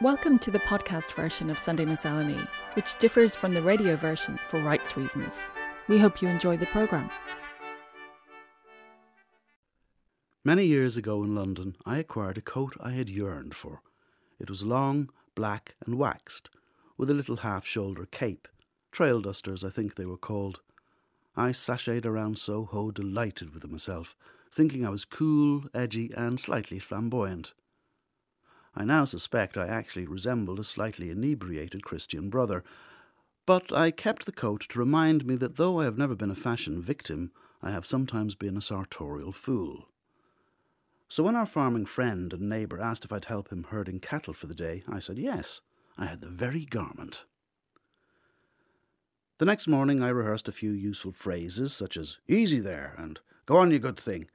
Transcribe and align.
Welcome 0.00 0.38
to 0.40 0.52
the 0.52 0.60
podcast 0.60 1.10
version 1.14 1.50
of 1.50 1.58
Sunday 1.58 1.84
Miscellany, 1.84 2.38
which 2.74 2.96
differs 2.98 3.34
from 3.34 3.52
the 3.52 3.64
radio 3.64 3.96
version 3.96 4.36
for 4.36 4.60
rights 4.60 4.96
reasons. 4.96 5.50
We 5.88 5.98
hope 5.98 6.22
you 6.22 6.28
enjoy 6.28 6.56
the 6.56 6.66
programme. 6.66 7.10
Many 10.44 10.66
years 10.66 10.96
ago 10.96 11.24
in 11.24 11.34
London, 11.34 11.74
I 11.84 11.98
acquired 11.98 12.38
a 12.38 12.40
coat 12.40 12.76
I 12.80 12.92
had 12.92 13.10
yearned 13.10 13.56
for. 13.56 13.82
It 14.38 14.48
was 14.48 14.64
long, 14.64 15.10
black, 15.34 15.74
and 15.84 15.96
waxed, 15.98 16.48
with 16.96 17.10
a 17.10 17.14
little 17.14 17.38
half 17.38 17.66
shoulder 17.66 18.06
cape. 18.06 18.46
Trail 18.92 19.20
dusters, 19.20 19.64
I 19.64 19.70
think 19.70 19.96
they 19.96 20.06
were 20.06 20.16
called. 20.16 20.60
I 21.34 21.50
sashayed 21.50 22.06
around 22.06 22.38
Soho 22.38 22.92
delighted 22.92 23.52
with 23.52 23.68
myself, 23.68 24.14
thinking 24.52 24.86
I 24.86 24.90
was 24.90 25.04
cool, 25.04 25.64
edgy, 25.74 26.12
and 26.16 26.38
slightly 26.38 26.78
flamboyant. 26.78 27.52
I 28.74 28.84
now 28.84 29.04
suspect 29.04 29.58
I 29.58 29.66
actually 29.66 30.06
resembled 30.06 30.60
a 30.60 30.64
slightly 30.64 31.10
inebriated 31.10 31.84
Christian 31.84 32.30
brother, 32.30 32.62
but 33.46 33.72
I 33.72 33.90
kept 33.90 34.26
the 34.26 34.32
coat 34.32 34.60
to 34.68 34.78
remind 34.78 35.26
me 35.26 35.34
that 35.36 35.56
though 35.56 35.80
I 35.80 35.84
have 35.84 35.98
never 35.98 36.14
been 36.14 36.30
a 36.30 36.34
fashion 36.34 36.80
victim, 36.80 37.32
I 37.62 37.70
have 37.70 37.86
sometimes 37.86 38.34
been 38.34 38.56
a 38.56 38.60
sartorial 38.60 39.32
fool. 39.32 39.88
So 41.08 41.22
when 41.22 41.34
our 41.34 41.46
farming 41.46 41.86
friend 41.86 42.32
and 42.32 42.48
neighbour 42.48 42.80
asked 42.80 43.04
if 43.04 43.12
I'd 43.12 43.24
help 43.24 43.50
him 43.50 43.64
herding 43.70 43.98
cattle 43.98 44.34
for 44.34 44.46
the 44.46 44.54
day, 44.54 44.82
I 44.86 44.98
said 44.98 45.18
yes. 45.18 45.62
I 45.96 46.04
had 46.04 46.20
the 46.20 46.28
very 46.28 46.64
garment. 46.64 47.24
The 49.38 49.46
next 49.46 49.66
morning 49.66 50.02
I 50.02 50.08
rehearsed 50.08 50.48
a 50.48 50.52
few 50.52 50.72
useful 50.72 51.12
phrases, 51.12 51.72
such 51.72 51.96
as 51.96 52.18
easy 52.28 52.60
there 52.60 52.94
and 52.98 53.18
go 53.46 53.56
on, 53.56 53.70
you 53.70 53.78
good 53.78 53.98
thing, 53.98 54.28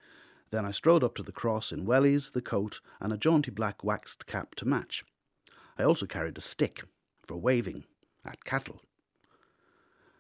then 0.53 0.67
I 0.67 0.71
strode 0.71 1.03
up 1.03 1.15
to 1.15 1.23
the 1.23 1.31
cross 1.31 1.71
in 1.71 1.87
wellies, 1.87 2.33
the 2.33 2.41
coat, 2.41 2.79
and 3.01 3.11
a 3.11 3.17
jaunty 3.17 3.49
black 3.49 3.83
waxed 3.83 4.27
cap 4.27 4.53
to 4.55 4.65
match. 4.65 5.03
I 5.79 5.83
also 5.83 6.05
carried 6.05 6.37
a 6.37 6.41
stick 6.41 6.83
for 7.25 7.37
waving 7.37 7.85
at 8.23 8.45
cattle. 8.45 8.81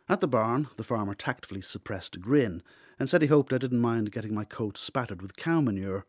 At 0.09 0.21
the 0.21 0.27
barn, 0.27 0.69
the 0.75 0.83
farmer 0.83 1.13
tactfully 1.13 1.61
suppressed 1.61 2.15
a 2.15 2.19
grin 2.19 2.63
and 2.97 3.07
said 3.07 3.21
he 3.21 3.27
hoped 3.27 3.53
I 3.53 3.59
didn't 3.59 3.79
mind 3.79 4.11
getting 4.11 4.33
my 4.33 4.43
coat 4.43 4.75
spattered 4.75 5.21
with 5.21 5.37
cow 5.37 5.61
manure. 5.61 6.03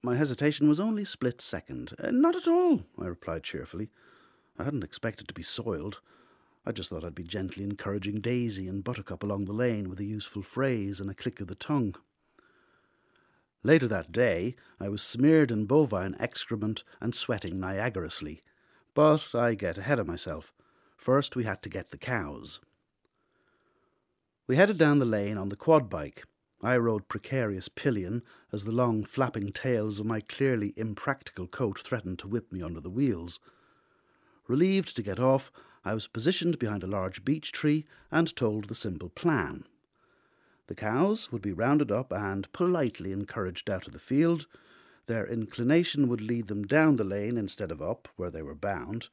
My 0.00 0.14
hesitation 0.14 0.68
was 0.68 0.78
only 0.78 1.04
split 1.04 1.40
second. 1.40 1.92
Uh, 1.98 2.12
not 2.12 2.36
at 2.36 2.46
all, 2.46 2.84
I 3.00 3.06
replied 3.06 3.42
cheerfully. 3.42 3.90
I 4.60 4.64
hadn't 4.64 4.84
expected 4.84 5.26
to 5.26 5.34
be 5.34 5.42
soiled. 5.42 6.00
I 6.64 6.70
just 6.70 6.90
thought 6.90 7.04
I'd 7.04 7.16
be 7.16 7.24
gently 7.24 7.64
encouraging 7.64 8.20
Daisy 8.20 8.68
and 8.68 8.84
Buttercup 8.84 9.24
along 9.24 9.46
the 9.46 9.52
lane 9.52 9.90
with 9.90 9.98
a 9.98 10.04
useful 10.04 10.42
phrase 10.42 11.00
and 11.00 11.10
a 11.10 11.14
click 11.14 11.40
of 11.40 11.48
the 11.48 11.56
tongue. 11.56 11.96
Later 13.62 13.86
that 13.88 14.12
day, 14.12 14.56
I 14.78 14.88
was 14.88 15.02
smeared 15.02 15.52
in 15.52 15.66
bovine 15.66 16.16
excrement 16.18 16.82
and 17.00 17.14
sweating 17.14 17.60
Niagarously. 17.60 18.40
But 18.94 19.34
I 19.34 19.54
get 19.54 19.78
ahead 19.78 19.98
of 19.98 20.06
myself. 20.06 20.52
First, 20.96 21.36
we 21.36 21.44
had 21.44 21.62
to 21.62 21.68
get 21.68 21.90
the 21.90 21.98
cows. 21.98 22.60
We 24.46 24.56
headed 24.56 24.78
down 24.78 24.98
the 24.98 25.06
lane 25.06 25.38
on 25.38 25.48
the 25.48 25.56
quad 25.56 25.88
bike. 25.88 26.24
I 26.62 26.76
rode 26.76 27.08
precarious 27.08 27.68
pillion 27.68 28.22
as 28.52 28.64
the 28.64 28.72
long 28.72 29.04
flapping 29.04 29.50
tails 29.50 30.00
of 30.00 30.06
my 30.06 30.20
clearly 30.20 30.74
impractical 30.76 31.46
coat 31.46 31.78
threatened 31.78 32.18
to 32.18 32.28
whip 32.28 32.52
me 32.52 32.62
under 32.62 32.80
the 32.80 32.90
wheels. 32.90 33.38
Relieved 34.46 34.96
to 34.96 35.02
get 35.02 35.20
off, 35.20 35.52
I 35.84 35.94
was 35.94 36.06
positioned 36.06 36.58
behind 36.58 36.82
a 36.82 36.88
large 36.88 37.24
beech 37.24 37.52
tree 37.52 37.86
and 38.10 38.34
told 38.34 38.64
the 38.64 38.74
simple 38.74 39.08
plan. 39.08 39.64
The 40.70 40.76
cows 40.76 41.32
would 41.32 41.42
be 41.42 41.52
rounded 41.52 41.90
up 41.90 42.12
and 42.12 42.50
politely 42.52 43.10
encouraged 43.10 43.68
out 43.68 43.88
of 43.88 43.92
the 43.92 43.98
field. 43.98 44.46
Their 45.06 45.26
inclination 45.26 46.06
would 46.06 46.20
lead 46.20 46.46
them 46.46 46.64
down 46.64 46.94
the 46.94 47.02
lane 47.02 47.36
instead 47.36 47.72
of 47.72 47.82
up, 47.82 48.06
where 48.14 48.30
they 48.30 48.40
were 48.40 48.54
bound. 48.54 49.08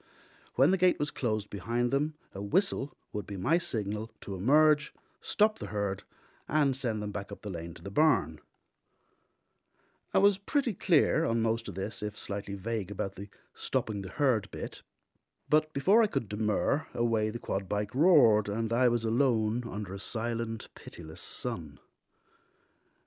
When 0.53 0.69
the 0.69 0.77
gate 0.77 0.99
was 0.99 1.09
closed 1.09 1.49
behind 1.49 1.89
them, 1.89 2.13
a 2.35 2.43
whistle 2.43 2.93
would 3.11 3.25
be 3.25 3.37
my 3.37 3.57
signal 3.57 4.11
to 4.21 4.35
emerge, 4.35 4.93
stop 5.19 5.57
the 5.57 5.65
herd, 5.73 6.03
and 6.47 6.75
send 6.75 7.01
them 7.01 7.11
back 7.11 7.31
up 7.31 7.41
the 7.41 7.49
lane 7.49 7.73
to 7.73 7.81
the 7.81 7.89
barn. 7.89 8.39
I 10.13 10.19
was 10.19 10.37
pretty 10.37 10.73
clear 10.73 11.25
on 11.25 11.41
most 11.41 11.67
of 11.67 11.73
this, 11.73 12.03
if 12.03 12.19
slightly 12.19 12.53
vague 12.53 12.91
about 12.91 13.15
the 13.15 13.29
stopping 13.55 14.03
the 14.03 14.09
herd 14.09 14.51
bit, 14.51 14.83
but 15.49 15.73
before 15.73 16.03
I 16.03 16.07
could 16.07 16.27
demur, 16.27 16.87
away 16.93 17.29
the 17.29 17.39
quad 17.39 17.69
bike 17.69 17.95
roared, 17.95 18.49
and 18.49 18.73
I 18.73 18.89
was 18.89 19.05
alone 19.05 19.63
under 19.69 19.93
a 19.93 19.99
silent, 19.99 20.67
pitiless 20.75 21.21
sun. 21.21 21.79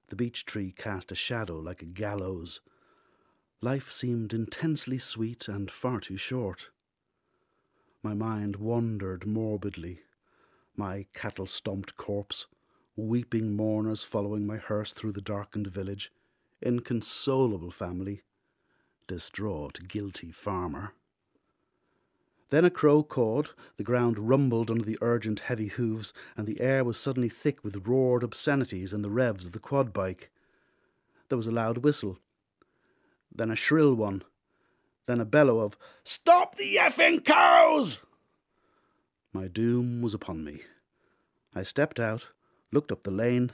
The 0.09 0.17
beech 0.17 0.45
tree 0.45 0.73
cast 0.73 1.12
a 1.12 1.15
shadow 1.15 1.59
like 1.59 1.83
a 1.83 1.87
gallows. 1.87 2.61
Life 3.61 3.91
seemed 3.91 4.33
intensely 4.33 4.99
sweet 4.99 5.49
and 5.49 5.71
far 5.71 6.00
too 6.00 6.17
short. 6.17 6.71
My 8.03 8.15
mind 8.15 8.56
wandered 8.56 9.27
morbidly, 9.27 10.00
my 10.75 11.06
cattle 11.12 11.47
stomped 11.47 11.97
corpse, 11.97 12.47
weeping 12.97 13.55
mourners 13.55 14.03
following 14.03 14.47
my 14.47 14.56
hearse 14.56 14.95
through 14.95 15.12
the 15.12 15.21
darkened 15.21 15.67
village, 15.67 16.11
inconsolable 16.62 17.71
family, 17.71 18.23
distraught, 19.06 19.87
guilty 19.89 20.31
farmer. 20.31 20.95
Then 22.50 22.65
a 22.65 22.71
crow 22.71 23.05
cawed, 23.05 23.50
the 23.77 23.84
ground 23.84 24.19
rumbled 24.19 24.71
under 24.71 24.84
the 24.84 24.99
urgent 25.00 25.41
heavy 25.41 25.69
hoofs, 25.69 26.12
and 26.37 26.47
the 26.49 26.61
air 26.61 26.83
was 26.83 26.99
suddenly 26.99 27.28
thick 27.28 27.62
with 27.62 27.87
roared 27.87 28.25
obscenities 28.25 28.93
and 28.93 29.05
the 29.05 29.11
revs 29.11 29.47
of 29.47 29.53
the 29.53 29.61
quad 29.61 29.93
bike. 29.93 30.31
There 31.28 31.37
was 31.38 31.47
a 31.47 31.53
loud 31.53 31.78
whistle, 31.78 32.19
then 33.33 33.53
a 33.53 33.56
shrill 33.56 33.94
one, 33.94 34.25
then 35.06 35.21
a 35.21 35.25
bellow 35.25 35.61
of, 35.61 35.78
Stop 36.03 36.56
the 36.56 36.75
effing 36.75 37.25
cows! 37.25 38.00
My 39.32 39.47
doom 39.47 40.03
was 40.03 40.12
upon 40.12 40.44
me. 40.44 40.62
I 41.55 41.62
stepped 41.62 42.00
out, 42.00 42.31
looked 42.72 42.91
up 42.91 43.05
the 43.05 43.12
lane, 43.12 43.53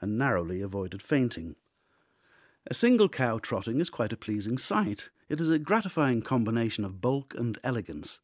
and 0.00 0.18
narrowly 0.18 0.60
avoided 0.60 1.00
fainting. 1.00 1.54
A 2.66 2.74
single 2.74 3.08
cow 3.08 3.38
trotting 3.38 3.80
is 3.80 3.88
quite 3.88 4.12
a 4.12 4.16
pleasing 4.16 4.58
sight. 4.58 5.10
It 5.28 5.40
is 5.40 5.48
a 5.48 5.60
gratifying 5.60 6.22
combination 6.22 6.84
of 6.84 7.00
bulk 7.00 7.34
and 7.36 7.56
elegance. 7.62 8.18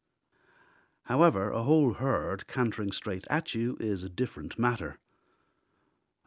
However, 1.09 1.49
a 1.49 1.63
whole 1.63 1.95
herd 1.95 2.45
cantering 2.45 2.91
straight 2.91 3.25
at 3.31 3.55
you 3.55 3.75
is 3.79 4.03
a 4.03 4.09
different 4.09 4.59
matter. 4.59 4.99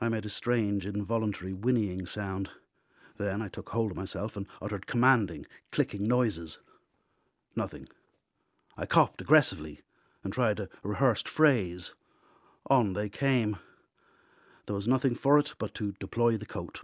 I 0.00 0.08
made 0.08 0.26
a 0.26 0.28
strange, 0.28 0.84
involuntary 0.86 1.52
whinnying 1.52 2.04
sound. 2.04 2.50
Then 3.16 3.40
I 3.40 3.46
took 3.46 3.68
hold 3.68 3.92
of 3.92 3.96
myself 3.96 4.36
and 4.36 4.48
uttered 4.60 4.88
commanding, 4.88 5.46
clicking 5.70 6.08
noises. 6.08 6.58
Nothing. 7.54 7.88
I 8.76 8.84
coughed 8.84 9.20
aggressively 9.20 9.82
and 10.24 10.32
tried 10.32 10.58
a 10.58 10.68
rehearsed 10.82 11.28
phrase. 11.28 11.94
On 12.66 12.94
they 12.94 13.08
came. 13.08 13.58
There 14.66 14.74
was 14.74 14.88
nothing 14.88 15.14
for 15.14 15.38
it 15.38 15.54
but 15.60 15.74
to 15.74 15.92
deploy 16.00 16.36
the 16.36 16.44
coat. 16.44 16.80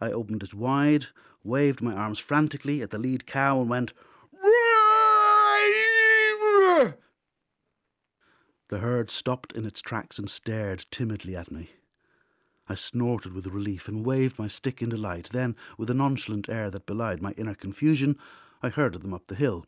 I 0.00 0.10
opened 0.10 0.42
it 0.42 0.54
wide, 0.54 1.08
waved 1.44 1.82
my 1.82 1.92
arms 1.92 2.18
frantically 2.18 2.80
at 2.80 2.88
the 2.88 2.98
lead 2.98 3.26
cow, 3.26 3.60
and 3.60 3.68
went, 3.68 3.92
The 8.70 8.78
herd 8.78 9.10
stopped 9.10 9.52
in 9.52 9.66
its 9.66 9.80
tracks 9.80 10.16
and 10.16 10.30
stared 10.30 10.86
timidly 10.92 11.34
at 11.34 11.50
me. 11.50 11.70
I 12.68 12.76
snorted 12.76 13.32
with 13.32 13.48
relief 13.48 13.88
and 13.88 14.06
waved 14.06 14.38
my 14.38 14.46
stick 14.46 14.80
in 14.80 14.90
delight. 14.90 15.30
Then, 15.32 15.56
with 15.76 15.90
a 15.90 15.94
nonchalant 15.94 16.48
air 16.48 16.70
that 16.70 16.86
belied 16.86 17.20
my 17.20 17.32
inner 17.32 17.56
confusion, 17.56 18.16
I 18.62 18.68
herded 18.68 19.02
them 19.02 19.12
up 19.12 19.26
the 19.26 19.34
hill. 19.34 19.66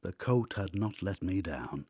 The 0.00 0.14
coat 0.14 0.54
had 0.54 0.74
not 0.74 1.02
let 1.02 1.22
me 1.22 1.42
down. 1.42 1.84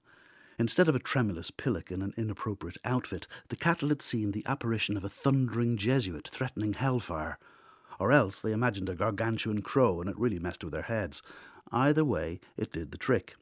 Instead 0.58 0.88
of 0.88 0.96
a 0.96 0.98
tremulous 0.98 1.52
pillock 1.52 1.92
in 1.92 2.02
an 2.02 2.14
inappropriate 2.16 2.78
outfit, 2.84 3.28
the 3.48 3.54
cattle 3.54 3.90
had 3.90 4.02
seen 4.02 4.32
the 4.32 4.44
apparition 4.44 4.96
of 4.96 5.04
a 5.04 5.08
thundering 5.08 5.76
Jesuit 5.76 6.26
threatening 6.26 6.72
hellfire. 6.72 7.38
Or 8.00 8.10
else 8.10 8.40
they 8.40 8.50
imagined 8.50 8.88
a 8.88 8.96
gargantuan 8.96 9.62
crow 9.62 10.00
and 10.00 10.10
it 10.10 10.18
really 10.18 10.40
messed 10.40 10.64
with 10.64 10.72
their 10.72 10.82
heads. 10.82 11.22
Either 11.70 12.04
way, 12.04 12.40
it 12.56 12.72
did 12.72 12.90
the 12.90 12.98
trick. 12.98 13.36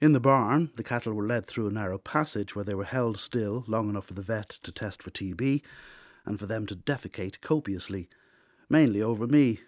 In 0.00 0.12
the 0.12 0.20
barn, 0.20 0.70
the 0.76 0.84
cattle 0.84 1.12
were 1.12 1.26
led 1.26 1.46
through 1.46 1.66
a 1.66 1.72
narrow 1.72 1.98
passage 1.98 2.54
where 2.54 2.64
they 2.64 2.74
were 2.74 2.84
held 2.84 3.18
still 3.18 3.64
long 3.66 3.88
enough 3.88 4.06
for 4.06 4.14
the 4.14 4.22
vet 4.22 4.48
to 4.62 4.70
test 4.70 5.02
for 5.02 5.10
TB 5.10 5.60
and 6.24 6.38
for 6.38 6.46
them 6.46 6.66
to 6.66 6.76
defecate 6.76 7.40
copiously, 7.40 8.08
mainly 8.68 9.02
over 9.02 9.26
me. 9.26 9.60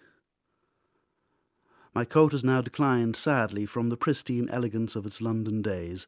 My 1.92 2.04
coat 2.04 2.30
has 2.30 2.44
now 2.44 2.60
declined 2.60 3.16
sadly 3.16 3.66
from 3.66 3.88
the 3.88 3.96
pristine 3.96 4.48
elegance 4.50 4.94
of 4.94 5.04
its 5.04 5.20
London 5.20 5.62
days. 5.62 6.06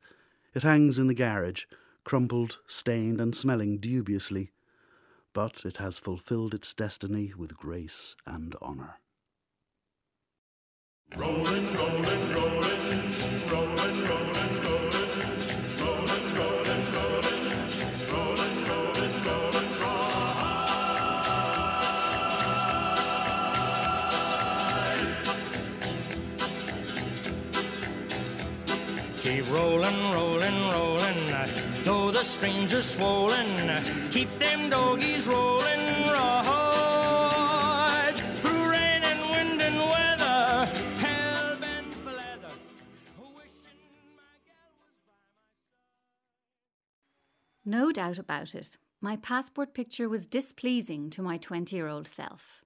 It 0.55 0.63
hangs 0.63 1.01
in 1.01 1.09
the 1.09 1.15
garage, 1.15 1.65
crumpled, 2.05 2.61
stained, 2.69 3.21
and 3.21 3.35
smelling 3.35 3.79
dubiously, 3.79 4.53
but 5.33 5.65
it 5.65 5.79
has 5.79 5.99
fulfilled 5.99 6.55
its 6.55 6.73
destiny 6.73 7.33
with 7.37 7.57
grace 7.57 8.15
and 8.25 8.55
honour. 8.63 9.02
Rolling, 11.15 11.75
rolling, 11.75 12.33
rolling, 12.33 13.13
rolling, 13.51 14.09
rolling. 14.09 14.33
Keep 29.21 29.51
rolling, 29.53 30.13
rolling, 30.13 30.69
rolling, 30.71 31.19
though 31.85 32.11
the 32.11 32.25
streams 32.25 32.73
are 32.73 32.83
swollen. 32.83 33.47
Keep 34.11 34.39
them 34.39 34.71
doggies 34.71 35.29
rolling. 35.29 35.82
No 47.73 47.91
doubt 47.91 48.19
about 48.19 48.55
it, 48.55 48.77
my 49.01 49.17
passport 49.17 49.73
picture 49.73 50.07
was 50.07 50.27
displeasing 50.27 51.09
to 51.09 51.23
my 51.23 51.39
20 51.39 51.75
year 51.75 51.89
old 51.89 52.07
self. 52.07 52.63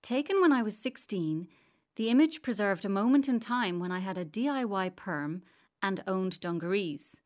Taken 0.00 0.40
when 0.40 0.52
I 0.52 0.62
was 0.62 0.78
16, 0.78 1.48
the 1.96 2.08
image 2.08 2.40
preserved 2.40 2.84
a 2.84 2.88
moment 3.00 3.28
in 3.28 3.40
time 3.40 3.80
when 3.80 3.90
I 3.90 3.98
had 3.98 4.16
a 4.16 4.24
DIY 4.24 4.94
perm 4.94 5.42
and 5.82 6.04
owned 6.06 6.38
dungarees, 6.38 7.20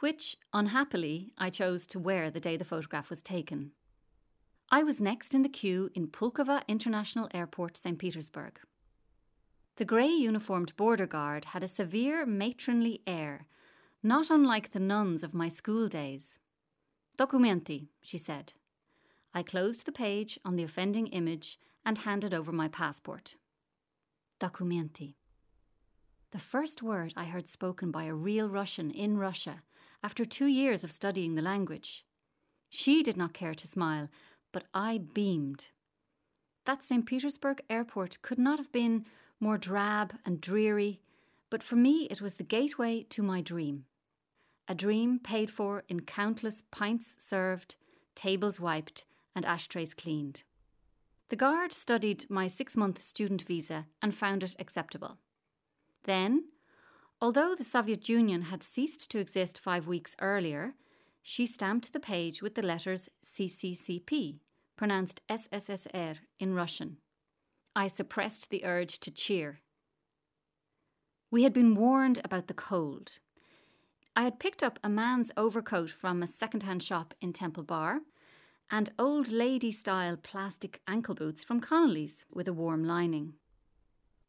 which, 0.00 0.38
unhappily, 0.52 1.32
I 1.38 1.50
chose 1.50 1.86
to 1.86 2.00
wear 2.00 2.32
the 2.32 2.40
day 2.40 2.56
the 2.56 2.64
photograph 2.64 3.10
was 3.10 3.22
taken. 3.22 3.70
I 4.72 4.82
was 4.82 5.00
next 5.00 5.36
in 5.36 5.42
the 5.42 5.48
queue 5.48 5.88
in 5.94 6.08
Pulkova 6.08 6.66
International 6.66 7.28
Airport, 7.32 7.76
St. 7.76 7.96
Petersburg. 7.96 8.58
The 9.76 9.84
grey 9.84 10.10
uniformed 10.10 10.74
border 10.76 11.06
guard 11.06 11.44
had 11.44 11.62
a 11.62 11.68
severe 11.68 12.26
matronly 12.26 13.02
air, 13.06 13.46
not 14.02 14.30
unlike 14.30 14.70
the 14.70 14.80
nuns 14.80 15.22
of 15.22 15.34
my 15.34 15.48
school 15.48 15.86
days. 15.86 16.38
Documenti, 17.18 17.88
she 18.00 18.16
said. 18.16 18.54
I 19.34 19.42
closed 19.42 19.84
the 19.84 19.92
page 19.92 20.38
on 20.44 20.56
the 20.56 20.62
offending 20.62 21.06
image 21.08 21.58
and 21.84 21.98
handed 21.98 22.32
over 22.32 22.50
my 22.50 22.68
passport. 22.68 23.36
Documenti. 24.40 25.16
The 26.30 26.38
first 26.38 26.82
word 26.82 27.12
I 27.16 27.24
heard 27.24 27.46
spoken 27.46 27.90
by 27.90 28.04
a 28.04 28.14
real 28.14 28.48
Russian 28.48 28.90
in 28.90 29.18
Russia 29.18 29.62
after 30.02 30.24
two 30.24 30.46
years 30.46 30.82
of 30.82 30.92
studying 30.92 31.34
the 31.34 31.42
language. 31.42 32.06
She 32.70 33.02
did 33.02 33.16
not 33.16 33.34
care 33.34 33.54
to 33.54 33.66
smile, 33.66 34.08
but 34.50 34.64
I 34.72 34.98
beamed. 34.98 35.70
That 36.64 36.84
St. 36.84 37.04
Petersburg 37.04 37.62
airport 37.68 38.22
could 38.22 38.38
not 38.38 38.58
have 38.58 38.72
been 38.72 39.04
more 39.40 39.58
drab 39.58 40.14
and 40.24 40.40
dreary, 40.40 41.00
but 41.50 41.62
for 41.62 41.76
me 41.76 42.06
it 42.10 42.22
was 42.22 42.36
the 42.36 42.44
gateway 42.44 43.02
to 43.10 43.22
my 43.22 43.40
dream. 43.40 43.84
A 44.70 44.74
dream 44.74 45.18
paid 45.18 45.50
for 45.50 45.82
in 45.88 46.02
countless 46.02 46.62
pints 46.70 47.16
served, 47.18 47.74
tables 48.14 48.60
wiped, 48.60 49.04
and 49.34 49.44
ashtrays 49.44 49.94
cleaned. 49.94 50.44
The 51.28 51.34
guard 51.34 51.72
studied 51.72 52.30
my 52.30 52.46
six 52.46 52.76
month 52.76 53.02
student 53.02 53.42
visa 53.42 53.86
and 54.00 54.14
found 54.14 54.44
it 54.44 54.54
acceptable. 54.60 55.18
Then, 56.04 56.44
although 57.20 57.56
the 57.56 57.64
Soviet 57.64 58.08
Union 58.08 58.42
had 58.42 58.62
ceased 58.62 59.10
to 59.10 59.18
exist 59.18 59.58
five 59.58 59.88
weeks 59.88 60.14
earlier, 60.20 60.74
she 61.20 61.46
stamped 61.46 61.92
the 61.92 61.98
page 61.98 62.40
with 62.40 62.54
the 62.54 62.62
letters 62.62 63.08
CCCP, 63.24 64.38
pronounced 64.76 65.20
SSSR 65.28 66.18
in 66.38 66.54
Russian. 66.54 66.98
I 67.74 67.88
suppressed 67.88 68.50
the 68.50 68.64
urge 68.64 69.00
to 69.00 69.10
cheer. 69.10 69.62
We 71.28 71.42
had 71.42 71.52
been 71.52 71.74
warned 71.74 72.20
about 72.22 72.46
the 72.46 72.54
cold. 72.54 73.18
I 74.16 74.24
had 74.24 74.40
picked 74.40 74.62
up 74.62 74.78
a 74.82 74.88
man's 74.88 75.30
overcoat 75.36 75.90
from 75.90 76.22
a 76.22 76.26
second 76.26 76.64
hand 76.64 76.82
shop 76.82 77.14
in 77.20 77.32
Temple 77.32 77.62
Bar 77.62 78.00
and 78.70 78.90
old 78.98 79.30
lady 79.30 79.70
style 79.70 80.16
plastic 80.16 80.80
ankle 80.86 81.14
boots 81.14 81.44
from 81.44 81.60
Connolly's 81.60 82.26
with 82.32 82.46
a 82.48 82.52
warm 82.52 82.84
lining. 82.84 83.34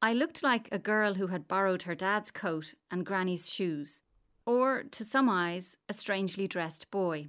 I 0.01 0.13
looked 0.13 0.41
like 0.41 0.67
a 0.71 0.79
girl 0.79 1.15
who 1.15 1.27
had 1.27 1.47
borrowed 1.47 1.83
her 1.83 1.95
dad's 1.95 2.31
coat 2.31 2.73
and 2.89 3.05
granny's 3.05 3.51
shoes, 3.51 4.01
or, 4.45 4.83
to 4.91 5.05
some 5.05 5.29
eyes, 5.29 5.77
a 5.87 5.93
strangely 5.93 6.47
dressed 6.47 6.89
boy. 6.89 7.27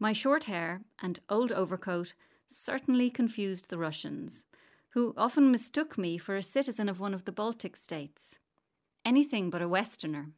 My 0.00 0.12
short 0.12 0.44
hair 0.44 0.82
and 1.00 1.20
old 1.28 1.52
overcoat 1.52 2.14
certainly 2.48 3.10
confused 3.10 3.68
the 3.68 3.78
Russians, 3.78 4.44
who 4.90 5.14
often 5.16 5.52
mistook 5.52 5.96
me 5.96 6.18
for 6.18 6.34
a 6.34 6.42
citizen 6.42 6.88
of 6.88 6.98
one 6.98 7.14
of 7.14 7.24
the 7.24 7.32
Baltic 7.32 7.76
states. 7.76 8.38
Anything 9.04 9.50
but 9.50 9.62
a 9.62 9.68
Westerner. 9.68 10.32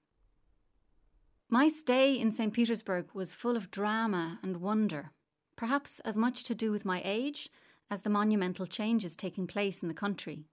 My 1.52 1.66
stay 1.66 2.14
in 2.14 2.30
St. 2.30 2.52
Petersburg 2.52 3.06
was 3.12 3.32
full 3.32 3.56
of 3.56 3.72
drama 3.72 4.38
and 4.40 4.58
wonder, 4.58 5.10
perhaps 5.56 5.98
as 6.04 6.16
much 6.16 6.44
to 6.44 6.54
do 6.54 6.70
with 6.70 6.84
my 6.84 7.02
age 7.04 7.50
as 7.90 8.02
the 8.02 8.10
monumental 8.10 8.66
changes 8.66 9.16
taking 9.16 9.48
place 9.48 9.82
in 9.82 9.88
the 9.88 9.94
country. 9.94 10.44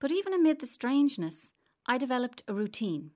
But 0.00 0.10
even 0.10 0.32
amid 0.32 0.60
the 0.60 0.66
strangeness, 0.66 1.52
I 1.84 1.98
developed 1.98 2.42
a 2.48 2.54
routine. 2.54 3.10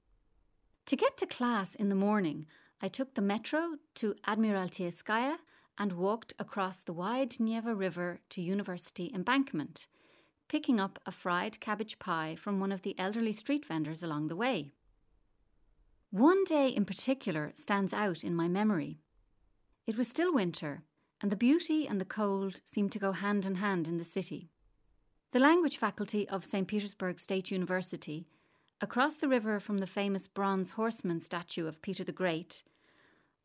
To 0.85 0.97
get 0.97 1.17
to 1.17 1.27
class 1.27 1.75
in 1.75 1.89
the 1.89 1.95
morning, 1.95 2.45
I 2.83 2.89
took 2.89 3.15
the 3.15 3.23
metro 3.23 3.77
to 3.95 4.15
Admiralteyskaya 4.29 5.37
and 5.79 5.95
walked 5.95 6.35
across 6.39 6.83
the 6.83 6.93
wide 6.93 7.41
Neva 7.41 7.75
River 7.75 8.21
to 8.29 8.43
University 8.43 9.11
Embankment, 9.15 9.87
picking 10.47 10.79
up 10.79 10.99
a 11.07 11.11
fried 11.11 11.59
cabbage 11.59 11.99
pie 11.99 12.37
from 12.37 12.61
one 12.61 12.71
of 12.71 12.83
the 12.83 12.99
elderly 12.99 13.33
street 13.33 13.65
vendors 13.65 14.03
along 14.03 14.29
the 14.29 14.37
way. 14.37 14.75
One 16.11 16.43
day 16.43 16.69
in 16.71 16.87
particular 16.87 17.53
stands 17.55 17.95
out 17.95 18.25
in 18.25 18.35
my 18.35 18.49
memory. 18.49 18.99
It 19.87 19.97
was 19.97 20.09
still 20.09 20.35
winter, 20.35 20.83
and 21.21 21.31
the 21.31 21.37
beauty 21.37 21.87
and 21.87 22.01
the 22.01 22.05
cold 22.05 22.61
seemed 22.65 22.91
to 22.93 22.99
go 22.99 23.13
hand 23.13 23.47
in 23.47 23.57
hand 23.57 23.87
in 23.87 23.97
the 23.97 24.03
city. 24.03 24.51
The 25.31 25.39
language 25.39 25.77
faculty 25.77 26.29
of 26.29 26.45
St. 26.45 26.67
Petersburg 26.67 27.21
State 27.21 27.53
University, 27.53 28.27
across 28.81 29.19
the 29.19 29.29
river 29.29 29.61
from 29.61 29.79
the 29.79 29.87
famous 29.87 30.27
bronze 30.27 30.73
horseman 30.73 31.21
statue 31.21 31.69
of 31.69 31.81
Peter 31.81 32.03
the 32.03 32.11
Great, 32.11 32.65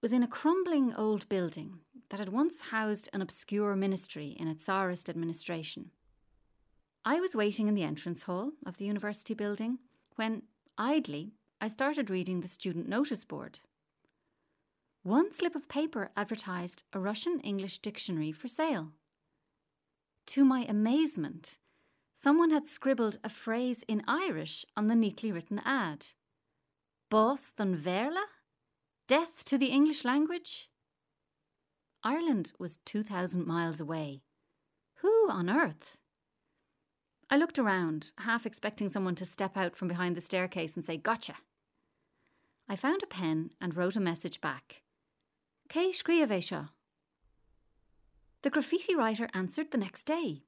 was 0.02 0.12
in 0.12 0.24
a 0.24 0.28
crumbling 0.28 0.92
old 0.96 1.30
building 1.30 1.82
that 2.10 2.20
had 2.20 2.30
once 2.30 2.70
housed 2.72 3.10
an 3.14 3.22
obscure 3.22 3.76
ministry 3.76 4.36
in 4.40 4.48
its 4.48 4.66
Tsarist 4.66 5.08
administration. 5.08 5.92
I 7.06 7.20
was 7.20 7.36
waiting 7.36 7.68
in 7.68 7.76
the 7.76 7.84
entrance 7.84 8.24
hall 8.24 8.54
of 8.66 8.80
the 8.80 8.86
university 8.86 9.36
building 9.36 9.78
when, 10.16 10.42
idly, 10.80 11.34
I 11.62 11.68
started 11.68 12.10
reading 12.10 12.42
the 12.42 12.48
student 12.48 12.88
notice 12.88 13.24
board. 13.24 13.60
One 15.04 15.32
slip 15.32 15.56
of 15.56 15.70
paper 15.70 16.12
advertised 16.18 16.84
a 16.92 17.00
Russian 17.00 17.40
English 17.40 17.80
dictionary 17.80 18.32
for 18.32 18.48
sale. 18.48 18.92
To 20.28 20.44
my 20.44 20.66
amazement, 20.68 21.58
someone 22.14 22.50
had 22.50 22.68
scribbled 22.68 23.20
a 23.24 23.30
phrase 23.30 23.84
in 23.88 24.04
Irish 24.08 24.66
on 24.76 24.88
the 24.88 24.96
neatly 24.96 25.32
written 25.32 25.62
ad. 25.64 26.08
Bás 27.12 27.56
don 27.56 27.78
Bhéarla? 27.78 28.24
Death 29.08 29.46
to 29.46 29.58
the 29.58 29.68
English 29.68 30.04
language? 30.04 30.70
Ireland 32.04 32.54
was 32.60 32.78
2,000 32.86 33.46
miles 33.46 33.80
away. 33.80 34.24
Who 34.96 35.30
on 35.30 35.50
earth? 35.50 35.98
I 37.30 37.38
looked 37.38 37.58
around, 37.58 38.12
half 38.20 38.46
expecting 38.46 38.88
someone 38.88 39.16
to 39.16 39.26
step 39.26 39.58
out 39.58 39.76
from 39.76 39.88
behind 39.88 40.16
the 40.16 40.22
staircase 40.22 40.76
and 40.76 40.86
say, 40.86 40.98
Gotcha. 40.98 41.36
I 42.70 42.76
found 42.76 43.04
a 43.04 43.08
pen 43.08 43.52
and 43.60 43.76
wrote 43.76 43.96
a 43.96 44.00
message 44.00 44.42
back. 44.42 44.84
Cé 45.70 45.90
scríomh 45.90 46.70
The 48.44 48.50
graffiti 48.50 48.96
writer 48.96 49.28
answered 49.34 49.72
the 49.72 49.78
next 49.78 50.04
day. 50.04 50.44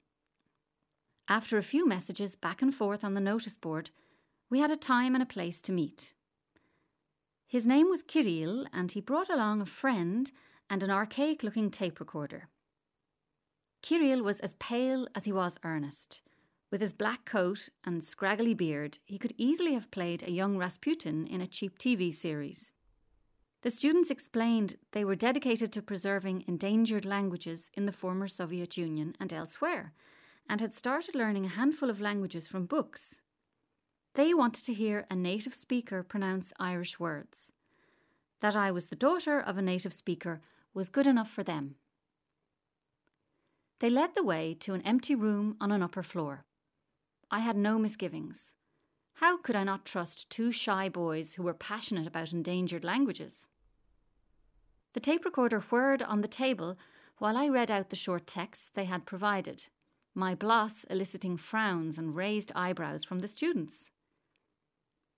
After 1.28 1.58
a 1.58 1.64
few 1.64 1.88
messages 1.88 2.36
back 2.36 2.62
and 2.62 2.74
forth 2.74 3.04
on 3.04 3.14
the 3.14 3.22
notice 3.22 3.58
board, 3.58 3.90
we 4.50 4.60
had 4.60 4.72
a 4.72 4.78
time 4.78 5.14
and 5.14 5.22
a 5.22 5.28
place 5.28 5.62
to 5.64 5.72
meet. 5.72 6.14
His 7.48 7.68
name 7.68 7.90
was 7.90 8.04
Kirill, 8.04 8.66
and 8.72 8.92
he 8.92 9.02
brought 9.02 9.30
along 9.30 9.62
a 9.62 9.66
friend 9.66 10.32
and 10.70 10.84
an 10.84 10.90
archaic 10.90 11.44
looking 11.44 11.72
tape 11.72 12.00
recorder. 12.00 12.50
Kirill 13.82 14.22
was 14.22 14.40
as 14.40 14.54
pale 14.54 15.08
as 15.16 15.26
he 15.26 15.32
was 15.32 15.58
earnest. 15.64 16.22
With 16.70 16.82
his 16.82 16.92
black 16.92 17.24
coat 17.24 17.70
and 17.86 18.04
scraggly 18.04 18.54
beard, 18.54 19.00
he 19.04 19.18
could 19.18 19.34
easily 19.38 19.74
have 19.74 19.90
played 19.90 20.24
a 20.24 20.32
young 20.32 20.58
Rasputin 20.58 21.26
in 21.26 21.40
a 21.40 21.48
cheap 21.48 21.78
TV 21.78 22.14
series. 22.14 22.74
The 23.62 23.72
students 23.72 24.12
explained 24.12 24.76
they 24.92 25.06
were 25.06 25.16
dedicated 25.16 25.72
to 25.74 25.82
preserving 25.82 26.44
endangered 26.46 27.06
languages 27.06 27.72
in 27.74 27.86
the 27.86 27.92
former 27.94 28.28
Soviet 28.28 28.78
Union 28.78 29.16
and 29.20 29.32
elsewhere, 29.32 29.94
and 30.50 30.60
had 30.60 30.74
started 30.74 31.16
learning 31.16 31.46
a 31.46 31.50
handful 31.50 31.90
of 31.90 32.02
languages 32.02 32.48
from 32.48 32.66
books. 32.66 33.22
They 34.16 34.34
wanted 34.34 34.66
to 34.66 34.74
hear 34.74 35.06
a 35.10 35.16
native 35.16 35.54
speaker 35.54 36.04
pronounce 36.04 36.54
Irish 36.60 37.00
words. 37.00 37.54
That 38.42 38.56
I 38.56 38.72
was 38.72 38.88
the 38.88 38.96
daughter 38.96 39.40
of 39.40 39.58
a 39.58 39.62
native 39.62 39.94
speaker 39.94 40.42
was 40.74 40.90
good 40.90 41.08
enough 41.08 41.30
for 41.30 41.44
them. 41.44 41.76
They 43.80 43.90
led 43.90 44.16
the 44.16 44.24
way 44.24 44.56
to 44.62 44.74
an 44.74 44.82
empty 44.82 45.16
room 45.16 45.56
on 45.62 45.72
an 45.72 45.82
upper 45.82 46.04
floor. 46.04 46.47
I 47.30 47.40
had 47.40 47.58
no 47.58 47.78
misgivings. 47.78 48.54
How 49.16 49.38
could 49.38 49.56
I 49.56 49.64
not 49.64 49.86
trust 49.86 50.30
two 50.30 50.52
shy 50.52 50.90
boys 50.90 51.34
who 51.34 51.44
were 51.44 51.54
passionate 51.54 52.08
about 52.08 52.32
endangered 52.32 52.84
languages? 52.84 53.48
The 54.94 55.00
tape 55.00 55.26
recorder 55.26 55.60
whirred 55.60 56.02
on 56.02 56.22
the 56.22 56.28
table 56.28 56.78
while 57.18 57.36
I 57.36 57.50
read 57.50 57.70
out 57.70 57.90
the 57.90 57.96
short 57.96 58.28
texts 58.28 58.70
they 58.70 58.86
had 58.86 59.06
provided, 59.06 59.68
my 60.14 60.36
bloss 60.36 60.84
eliciting 60.86 61.36
frowns 61.36 61.98
and 61.98 62.16
raised 62.16 62.52
eyebrows 62.56 63.04
from 63.04 63.20
the 63.20 63.28
students. 63.28 63.92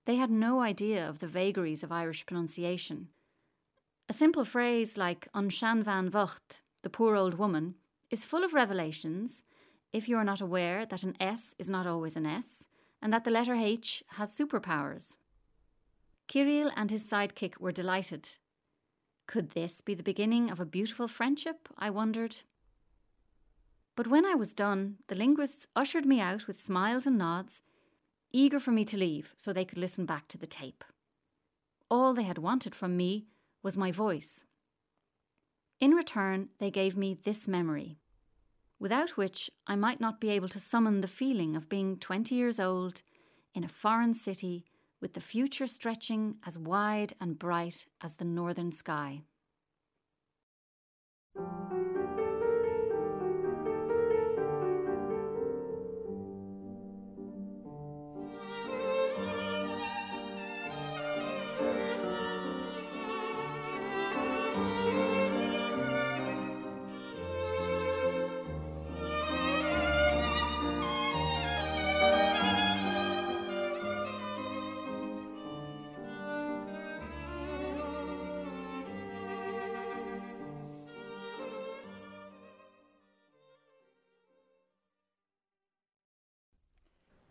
They 0.06 0.16
had 0.16 0.32
no 0.32 0.62
idea 0.62 1.08
of 1.08 1.20
the 1.20 1.28
vagaries 1.28 1.84
of 1.84 1.92
Irish 1.92 2.26
pronunciation. 2.26 3.10
A 4.08 4.14
simple 4.14 4.46
phrase 4.46 4.98
like 4.98 5.28
An 5.36 5.50
Shan 5.50 5.84
Van 5.84 6.10
Vocht, 6.10 6.62
the 6.82 6.90
poor 6.90 7.16
old 7.16 7.36
woman, 7.38 7.76
is 8.10 8.26
full 8.26 8.44
of 8.44 8.54
revelations 8.54 9.44
if 9.92 10.08
you 10.08 10.18
are 10.18 10.24
not 10.24 10.42
aware 10.42 10.86
that 10.86 11.04
an 11.04 11.16
S 11.20 11.56
is 11.58 11.70
not 11.70 11.88
always 11.88 12.16
an 12.16 12.26
S 12.26 12.66
and 13.02 13.12
that 13.14 13.24
the 13.24 13.32
letter 13.32 13.56
H 13.56 14.04
has 14.12 14.38
superpowers. 14.38 15.18
Kirill 16.28 16.72
and 16.76 16.92
his 16.92 17.10
sidekick 17.10 17.60
were 17.60 17.72
delighted. 17.72 18.30
Could 19.26 19.52
this 19.52 19.82
be 19.82 19.94
the 19.94 20.04
beginning 20.04 20.50
of 20.50 20.60
a 20.60 20.66
beautiful 20.66 21.08
friendship? 21.08 21.70
I 21.78 21.90
wondered. 21.90 22.38
But 23.96 24.08
when 24.08 24.26
I 24.26 24.36
was 24.36 24.54
done, 24.54 24.98
the 25.08 25.16
linguists 25.16 25.68
ushered 25.76 26.06
me 26.06 26.20
out 26.20 26.48
with 26.48 26.60
smiles 26.60 27.06
and 27.06 27.18
nods, 27.18 27.62
eager 28.32 28.60
for 28.60 28.72
me 28.72 28.86
to 28.86 28.98
leave 28.98 29.34
so 29.36 29.52
they 29.52 29.66
could 29.66 29.78
listen 29.78 30.06
back 30.06 30.28
to 30.30 30.38
the 30.38 30.48
tape. 30.48 30.84
All 31.92 32.14
they 32.14 32.24
had 32.24 32.38
wanted 32.38 32.76
from 32.76 32.96
me 32.96 33.28
was 33.62 33.76
my 33.76 33.92
voice. 33.92 34.46
In 35.80 35.92
return, 35.92 36.50
they 36.60 36.72
gave 36.72 36.98
me 36.98 37.18
this 37.24 37.48
memory, 37.48 37.99
without 38.80 39.12
which 39.12 39.50
I 39.68 39.76
might 39.76 40.00
not 40.00 40.22
be 40.22 40.30
able 40.30 40.50
to 40.50 40.60
summon 40.60 41.02
the 41.02 41.08
feeling 41.08 41.56
of 41.56 41.70
being 41.70 41.98
20 41.98 42.34
years 42.34 42.60
old 42.60 43.04
in 43.54 43.64
a 43.64 43.68
foreign 43.68 44.14
city 44.14 44.66
with 45.02 45.14
the 45.14 45.22
future 45.22 45.68
stretching 45.68 46.36
as 46.46 46.58
wide 46.58 47.14
and 47.20 47.38
bright 47.38 47.86
as 48.02 48.16
the 48.16 48.26
northern 48.26 48.72
sky. 48.72 49.24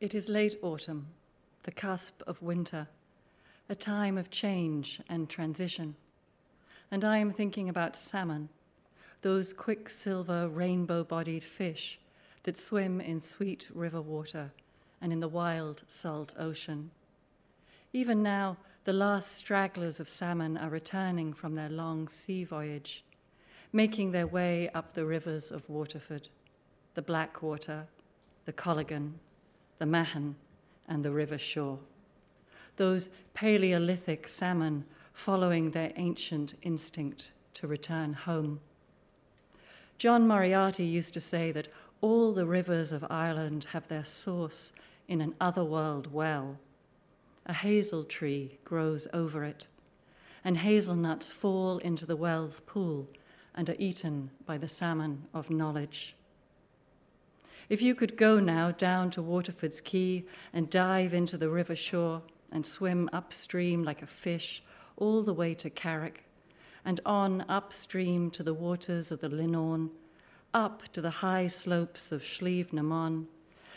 It 0.00 0.14
is 0.14 0.28
late 0.28 0.54
autumn, 0.62 1.08
the 1.64 1.72
cusp 1.72 2.22
of 2.24 2.40
winter, 2.40 2.86
a 3.68 3.74
time 3.74 4.16
of 4.16 4.30
change 4.30 5.00
and 5.08 5.28
transition. 5.28 5.96
And 6.88 7.04
I 7.04 7.18
am 7.18 7.32
thinking 7.32 7.68
about 7.68 7.96
salmon, 7.96 8.48
those 9.22 9.52
quicksilver 9.52 10.48
rainbow 10.48 11.02
bodied 11.02 11.42
fish 11.42 11.98
that 12.44 12.56
swim 12.56 13.00
in 13.00 13.20
sweet 13.20 13.68
river 13.74 14.00
water 14.00 14.52
and 15.00 15.12
in 15.12 15.18
the 15.18 15.26
wild 15.26 15.82
salt 15.88 16.32
ocean. 16.38 16.92
Even 17.92 18.22
now, 18.22 18.56
the 18.84 18.92
last 18.92 19.32
stragglers 19.34 19.98
of 19.98 20.08
salmon 20.08 20.56
are 20.56 20.70
returning 20.70 21.32
from 21.32 21.56
their 21.56 21.68
long 21.68 22.06
sea 22.06 22.44
voyage, 22.44 23.02
making 23.72 24.12
their 24.12 24.28
way 24.28 24.70
up 24.74 24.92
the 24.92 25.04
rivers 25.04 25.50
of 25.50 25.68
Waterford, 25.68 26.28
the 26.94 27.02
Blackwater, 27.02 27.88
the 28.44 28.52
Colligan, 28.52 29.14
the 29.78 29.86
Mahon, 29.86 30.36
and 30.88 31.04
the 31.04 31.10
River 31.10 31.38
Suir. 31.38 31.78
Those 32.76 33.08
Paleolithic 33.34 34.28
salmon 34.28 34.84
following 35.12 35.70
their 35.70 35.92
ancient 35.96 36.54
instinct 36.62 37.32
to 37.54 37.66
return 37.66 38.12
home. 38.12 38.60
John 39.98 40.28
Moriarty 40.28 40.84
used 40.84 41.12
to 41.14 41.20
say 41.20 41.50
that 41.52 41.68
all 42.00 42.32
the 42.32 42.46
rivers 42.46 42.92
of 42.92 43.04
Ireland 43.10 43.66
have 43.72 43.88
their 43.88 44.04
source 44.04 44.72
in 45.08 45.20
an 45.20 45.34
otherworld 45.40 46.12
well. 46.12 46.58
A 47.46 47.52
hazel 47.52 48.04
tree 48.04 48.58
grows 48.64 49.08
over 49.12 49.42
it, 49.42 49.66
and 50.44 50.58
hazelnuts 50.58 51.32
fall 51.32 51.78
into 51.78 52.06
the 52.06 52.16
well's 52.16 52.60
pool 52.60 53.08
and 53.54 53.68
are 53.68 53.76
eaten 53.78 54.30
by 54.46 54.56
the 54.56 54.68
salmon 54.68 55.24
of 55.34 55.50
knowledge. 55.50 56.14
If 57.68 57.82
you 57.82 57.94
could 57.94 58.16
go 58.16 58.40
now 58.40 58.70
down 58.70 59.10
to 59.10 59.20
Waterford's 59.20 59.82
Quay 59.82 60.24
and 60.54 60.70
dive 60.70 61.12
into 61.12 61.36
the 61.36 61.50
River 61.50 61.76
Suir 61.76 62.22
and 62.50 62.64
swim 62.64 63.10
upstream 63.12 63.84
like 63.84 64.00
a 64.00 64.06
fish 64.06 64.62
all 64.96 65.22
the 65.22 65.34
way 65.34 65.52
to 65.54 65.68
Carrick 65.68 66.24
and 66.82 66.98
on 67.04 67.44
upstream 67.46 68.30
to 68.30 68.42
the 68.42 68.54
waters 68.54 69.12
of 69.12 69.20
the 69.20 69.28
Lingaun, 69.28 69.90
up 70.54 70.84
to 70.94 71.02
the 71.02 71.10
high 71.10 71.46
slopes 71.46 72.10
of 72.10 72.22
Slievenamon, 72.22 73.26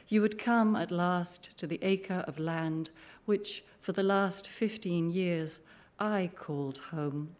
you 0.08 0.22
would 0.22 0.38
come 0.38 0.78
at 0.78 0.90
last 0.90 1.58
to 1.58 1.68
the 1.68 1.80
acre 1.82 2.24
of 2.28 2.40
land 2.40 2.92
which, 3.26 3.64
for 3.82 3.92
the 3.92 4.04
last 4.04 4.48
fifteen 4.48 5.10
years, 5.10 5.60
I 6.00 6.32
called 6.34 6.78
home. 6.78 7.36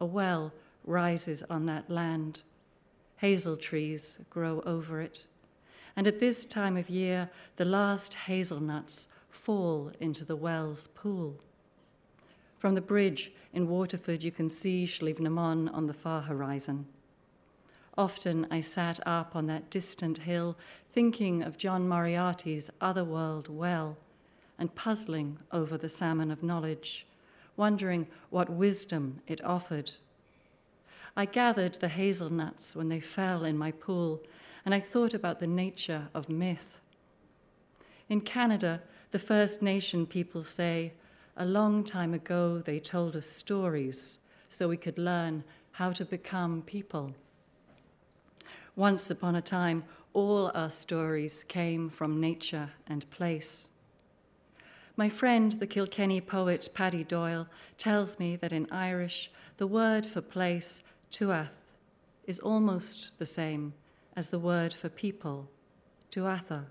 A 0.00 0.04
well 0.04 0.52
rises 0.84 1.44
on 1.48 1.66
that 1.66 1.88
land. 1.88 2.42
Hazel 3.18 3.56
trees 3.56 4.18
grow 4.28 4.60
over 4.66 5.00
it 5.00 5.26
and 5.96 6.06
at 6.06 6.20
this 6.20 6.44
time 6.44 6.76
of 6.76 6.88
year, 6.88 7.30
the 7.56 7.64
last 7.64 8.14
hazelnuts 8.14 9.08
fall 9.28 9.92
into 10.00 10.24
the 10.24 10.36
well's 10.36 10.88
pool. 10.94 11.38
From 12.58 12.74
the 12.74 12.80
bridge 12.80 13.32
in 13.52 13.68
Waterford, 13.68 14.22
you 14.22 14.30
can 14.30 14.48
see 14.48 14.86
Slievenamon 14.86 15.68
on 15.74 15.86
the 15.86 15.94
far 15.94 16.22
horizon. 16.22 16.86
Often 17.98 18.46
I 18.50 18.60
sat 18.60 19.00
up 19.06 19.36
on 19.36 19.46
that 19.46 19.68
distant 19.68 20.18
hill 20.18 20.56
thinking 20.92 21.42
of 21.42 21.58
John 21.58 21.88
Moriarty's 21.88 22.70
otherworld 22.80 23.48
well 23.48 23.98
and 24.58 24.74
puzzling 24.74 25.38
over 25.50 25.76
the 25.76 25.88
salmon 25.88 26.30
of 26.30 26.42
knowledge, 26.42 27.06
wondering 27.56 28.06
what 28.30 28.48
wisdom 28.48 29.20
it 29.26 29.44
offered. 29.44 29.90
I 31.16 31.26
gathered 31.26 31.74
the 31.74 31.88
hazelnuts 31.88 32.74
when 32.74 32.88
they 32.88 33.00
fell 33.00 33.44
in 33.44 33.58
my 33.58 33.72
pool 33.72 34.22
and 34.64 34.74
I 34.74 34.80
thought 34.80 35.14
about 35.14 35.40
the 35.40 35.46
nature 35.46 36.08
of 36.14 36.28
myth. 36.28 36.78
In 38.08 38.20
Canada, 38.20 38.82
the 39.10 39.18
First 39.18 39.62
Nation 39.62 40.06
people 40.06 40.44
say, 40.44 40.92
a 41.36 41.44
long 41.44 41.82
time 41.84 42.14
ago 42.14 42.62
they 42.64 42.78
told 42.78 43.16
us 43.16 43.26
stories 43.26 44.18
so 44.48 44.68
we 44.68 44.76
could 44.76 44.98
learn 44.98 45.44
how 45.72 45.90
to 45.92 46.04
become 46.04 46.62
people. 46.62 47.14
Once 48.76 49.10
upon 49.10 49.34
a 49.34 49.42
time, 49.42 49.84
all 50.12 50.50
our 50.54 50.70
stories 50.70 51.44
came 51.48 51.88
from 51.88 52.20
nature 52.20 52.70
and 52.86 53.10
place. 53.10 53.70
My 54.96 55.08
friend, 55.08 55.52
the 55.52 55.66
Kilkenny 55.66 56.20
poet 56.20 56.68
Paddy 56.74 57.02
Doyle, 57.02 57.48
tells 57.78 58.18
me 58.18 58.36
that 58.36 58.52
in 58.52 58.70
Irish, 58.70 59.30
the 59.56 59.66
word 59.66 60.06
for 60.06 60.20
place, 60.20 60.82
tuath, 61.10 61.48
is 62.26 62.38
almost 62.40 63.12
the 63.18 63.26
same 63.26 63.72
as 64.14 64.28
the 64.28 64.38
word 64.38 64.74
for 64.74 64.88
people, 64.88 65.48
tuatha. 66.10 66.64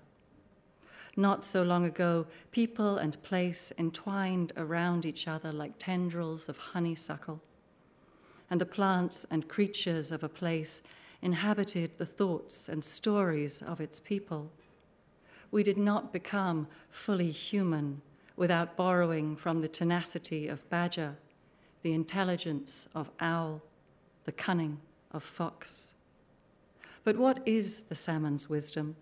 Not 1.16 1.44
so 1.44 1.62
long 1.62 1.84
ago, 1.84 2.26
people 2.52 2.96
and 2.96 3.22
place 3.22 3.72
entwined 3.76 4.52
around 4.56 5.04
each 5.04 5.28
other 5.28 5.52
like 5.52 5.78
tendrils 5.78 6.48
of 6.48 6.56
honeysuckle, 6.56 7.40
and 8.50 8.60
the 8.60 8.66
plants 8.66 9.26
and 9.30 9.48
creatures 9.48 10.10
of 10.10 10.22
a 10.22 10.28
place 10.28 10.82
inhabited 11.20 11.92
the 11.98 12.06
thoughts 12.06 12.68
and 12.68 12.84
stories 12.84 13.62
of 13.62 13.80
its 13.80 14.00
people. 14.00 14.50
We 15.50 15.62
did 15.62 15.76
not 15.78 16.12
become 16.12 16.66
fully 16.90 17.30
human 17.30 18.00
without 18.36 18.76
borrowing 18.76 19.36
from 19.36 19.60
the 19.60 19.68
tenacity 19.68 20.48
of 20.48 20.68
badger, 20.70 21.16
the 21.82 21.92
intelligence 21.92 22.88
of 22.94 23.10
owl, 23.20 23.60
the 24.24 24.32
cunning 24.32 24.78
of 25.10 25.22
fox. 25.22 25.91
But 27.04 27.16
what 27.16 27.40
is 27.46 27.80
the 27.88 27.94
salmon's 27.94 28.48
wisdom? 28.48 28.96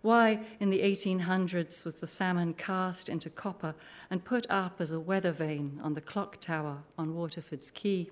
Why, 0.00 0.40
in 0.60 0.70
the 0.70 0.80
1800s, 0.80 1.84
was 1.84 1.96
the 1.96 2.06
salmon 2.06 2.54
cast 2.54 3.08
into 3.08 3.30
copper 3.30 3.74
and 4.10 4.24
put 4.24 4.46
up 4.48 4.80
as 4.80 4.92
a 4.92 5.00
weather 5.00 5.32
vane 5.32 5.80
on 5.82 5.94
the 5.94 6.00
clock 6.00 6.40
tower 6.40 6.78
on 6.96 7.14
Waterford's 7.14 7.70
Quay? 7.70 8.10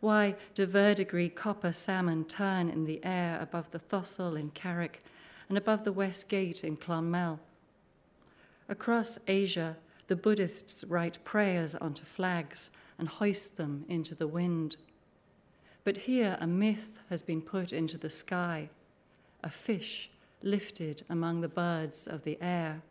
Why 0.00 0.36
do 0.54 0.66
verdigris 0.66 1.32
copper 1.34 1.72
salmon 1.72 2.24
turn 2.24 2.70
in 2.70 2.84
the 2.84 3.04
air 3.04 3.38
above 3.40 3.70
the 3.70 3.80
Tholsel 3.80 4.38
in 4.38 4.50
Carrick 4.50 5.04
and 5.48 5.58
above 5.58 5.84
the 5.84 5.92
West 5.92 6.28
Gate 6.28 6.64
in 6.64 6.76
Clonmel? 6.76 7.40
Across 8.68 9.18
Asia, 9.26 9.76
the 10.06 10.16
Buddhists 10.16 10.84
write 10.84 11.22
prayers 11.24 11.74
onto 11.74 12.04
flags 12.04 12.70
and 12.98 13.08
hoist 13.08 13.56
them 13.56 13.84
into 13.88 14.14
the 14.14 14.28
wind. 14.28 14.76
But 15.84 15.96
here 15.96 16.36
a 16.40 16.46
myth 16.46 17.00
has 17.08 17.22
been 17.22 17.40
put 17.40 17.72
into 17.72 17.96
the 17.96 18.10
sky, 18.10 18.68
a 19.42 19.50
fish 19.50 20.10
lifted 20.42 21.02
among 21.08 21.40
the 21.40 21.48
birds 21.48 22.06
of 22.06 22.24
the 22.24 22.38
air. 22.40 22.82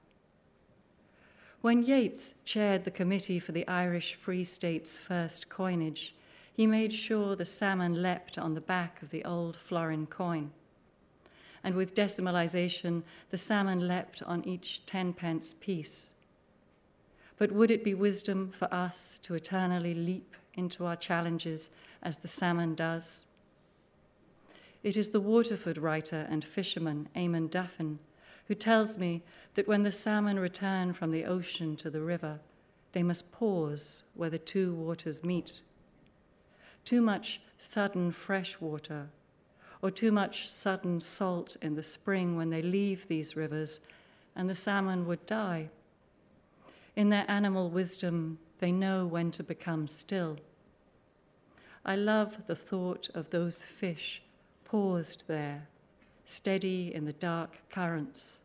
When 1.61 1.83
Yeats 1.83 2.33
chaired 2.45 2.85
the 2.85 2.91
committee 2.91 3.39
for 3.39 3.51
the 3.51 3.67
Irish 3.67 4.15
Free 4.15 4.45
State's 4.45 4.97
first 4.97 5.49
coinage, 5.49 6.15
he 6.53 6.65
made 6.65 6.93
sure 6.93 7.35
the 7.35 7.45
salmon 7.45 8.01
leapt 8.01 8.37
on 8.37 8.53
the 8.53 8.61
back 8.61 9.01
of 9.01 9.11
the 9.11 9.23
old 9.23 9.55
florin 9.55 10.07
coin. 10.07 10.51
And 11.63 11.75
with 11.75 11.93
decimalisation, 11.93 13.03
the 13.29 13.37
salmon 13.37 13.87
leapt 13.87 14.23
on 14.23 14.47
each 14.47 14.85
tenpence 14.85 15.53
piece. 15.59 16.09
But 17.37 17.51
would 17.51 17.71
it 17.71 17.83
be 17.83 17.93
wisdom 17.93 18.51
for 18.57 18.73
us 18.73 19.19
to 19.23 19.35
eternally 19.35 19.93
leap 19.93 20.35
into 20.53 20.85
our 20.85 20.95
challenges 20.95 21.69
as 22.01 22.17
the 22.17 22.27
salmon 22.27 22.75
does? 22.75 23.25
It 24.83 24.95
is 24.95 25.09
the 25.09 25.19
Waterford 25.19 25.77
writer 25.77 26.27
and 26.29 26.43
fisherman 26.43 27.09
Eamon 27.15 27.49
Duffin 27.49 27.99
who 28.49 28.55
tells 28.55 28.97
me 28.97 29.21
that 29.53 29.67
when 29.67 29.83
the 29.83 29.91
salmon 29.91 30.39
return 30.39 30.91
from 30.91 31.11
the 31.11 31.23
ocean 31.23 31.75
to 31.77 31.89
the 31.89 32.01
river, 32.01 32.39
they 32.93 33.03
must 33.03 33.31
pause 33.31 34.01
where 34.15 34.31
the 34.31 34.39
two 34.39 34.73
waters 34.73 35.23
meet. 35.23 35.61
Too 36.83 36.99
much 36.99 37.39
sudden 37.59 38.11
fresh 38.11 38.59
water, 38.59 39.09
or 39.83 39.91
too 39.91 40.11
much 40.11 40.49
sudden 40.49 40.99
salt 40.99 41.57
in 41.61 41.75
the 41.75 41.83
spring 41.83 42.35
when 42.35 42.49
they 42.49 42.63
leave 42.63 43.07
these 43.07 43.35
rivers, 43.35 43.79
and 44.35 44.49
the 44.49 44.55
salmon 44.55 45.05
would 45.05 45.23
die. 45.27 45.69
In 46.95 47.09
their 47.09 47.29
animal 47.29 47.69
wisdom, 47.69 48.39
they 48.57 48.71
know 48.71 49.05
when 49.05 49.29
to 49.33 49.43
become 49.43 49.87
still. 49.87 50.39
I 51.85 51.95
love 51.95 52.37
the 52.47 52.55
thought 52.55 53.09
of 53.13 53.29
those 53.29 53.63
fish 53.63 54.21
paused 54.65 55.23
there, 55.27 55.67
steady 56.25 56.93
in 56.93 57.05
the 57.05 57.13
dark 57.13 57.57
currents, 57.69 58.37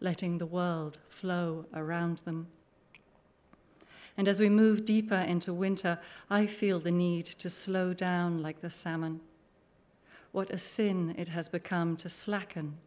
letting 0.00 0.38
the 0.38 0.46
world 0.46 0.98
flow 1.08 1.66
around 1.74 2.18
them. 2.18 2.48
And 4.16 4.26
as 4.26 4.40
we 4.40 4.48
move 4.48 4.84
deeper 4.84 5.14
into 5.14 5.52
winter, 5.54 5.98
I 6.28 6.46
feel 6.46 6.80
the 6.80 6.90
need 6.90 7.26
to 7.26 7.48
slow 7.48 7.94
down 7.94 8.42
like 8.42 8.60
the 8.60 8.70
salmon. 8.70 9.20
What 10.32 10.50
a 10.50 10.58
sin 10.58 11.14
it 11.16 11.28
has 11.28 11.48
become 11.48 11.96
to 11.98 12.08
slacken, 12.08 12.78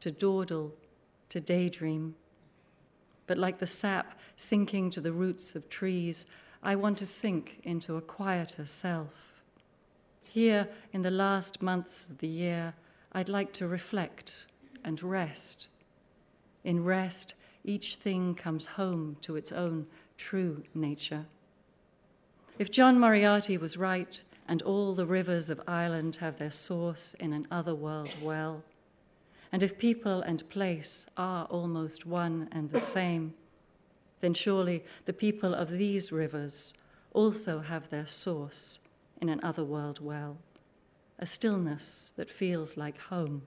to 0.00 0.10
dawdle, 0.10 0.74
to 1.30 1.40
daydream. 1.40 2.14
But 3.26 3.38
like 3.38 3.58
the 3.58 3.66
sap 3.66 4.18
sinking 4.36 4.90
to 4.90 5.00
the 5.00 5.12
roots 5.12 5.54
of 5.54 5.68
trees, 5.68 6.26
I 6.62 6.76
want 6.76 6.98
to 6.98 7.06
sink 7.06 7.60
into 7.62 7.96
a 7.96 8.00
quieter 8.00 8.64
self. 8.64 9.27
Here, 10.28 10.68
in 10.92 11.02
the 11.02 11.10
last 11.10 11.60
months 11.60 12.08
of 12.08 12.18
the 12.18 12.28
year, 12.28 12.74
I'd 13.12 13.28
like 13.28 13.52
to 13.54 13.66
reflect 13.66 14.46
and 14.84 15.02
rest 15.02 15.68
in 16.64 16.84
rest, 16.84 17.34
each 17.64 17.96
thing 17.96 18.34
comes 18.34 18.66
home 18.66 19.16
to 19.22 19.36
its 19.36 19.52
own 19.52 19.86
true 20.16 20.62
nature. 20.74 21.24
If 22.58 22.70
John 22.70 22.98
Moriarty 22.98 23.56
was 23.56 23.76
right, 23.76 24.20
and 24.46 24.62
all 24.62 24.94
the 24.94 25.06
rivers 25.06 25.50
of 25.50 25.62
Ireland 25.66 26.16
have 26.16 26.38
their 26.38 26.50
source 26.50 27.14
in 27.20 27.32
an 27.32 27.46
otherworld 27.50 28.10
well, 28.22 28.62
and 29.50 29.62
if 29.62 29.78
people 29.78 30.20
and 30.20 30.46
place 30.50 31.06
are 31.16 31.46
almost 31.46 32.04
one 32.04 32.48
and 32.52 32.68
the 32.70 32.80
same, 32.80 33.34
then 34.20 34.34
surely 34.34 34.84
the 35.06 35.12
people 35.12 35.54
of 35.54 35.70
these 35.70 36.12
rivers 36.12 36.74
also 37.12 37.60
have 37.60 37.88
their 37.88 38.06
source 38.06 38.78
in 39.20 39.28
an 39.28 39.40
otherworld 39.42 40.00
well, 40.00 40.38
a 41.18 41.26
stillness 41.26 42.12
that 42.16 42.30
feels 42.30 42.76
like 42.76 42.98
home. 42.98 43.42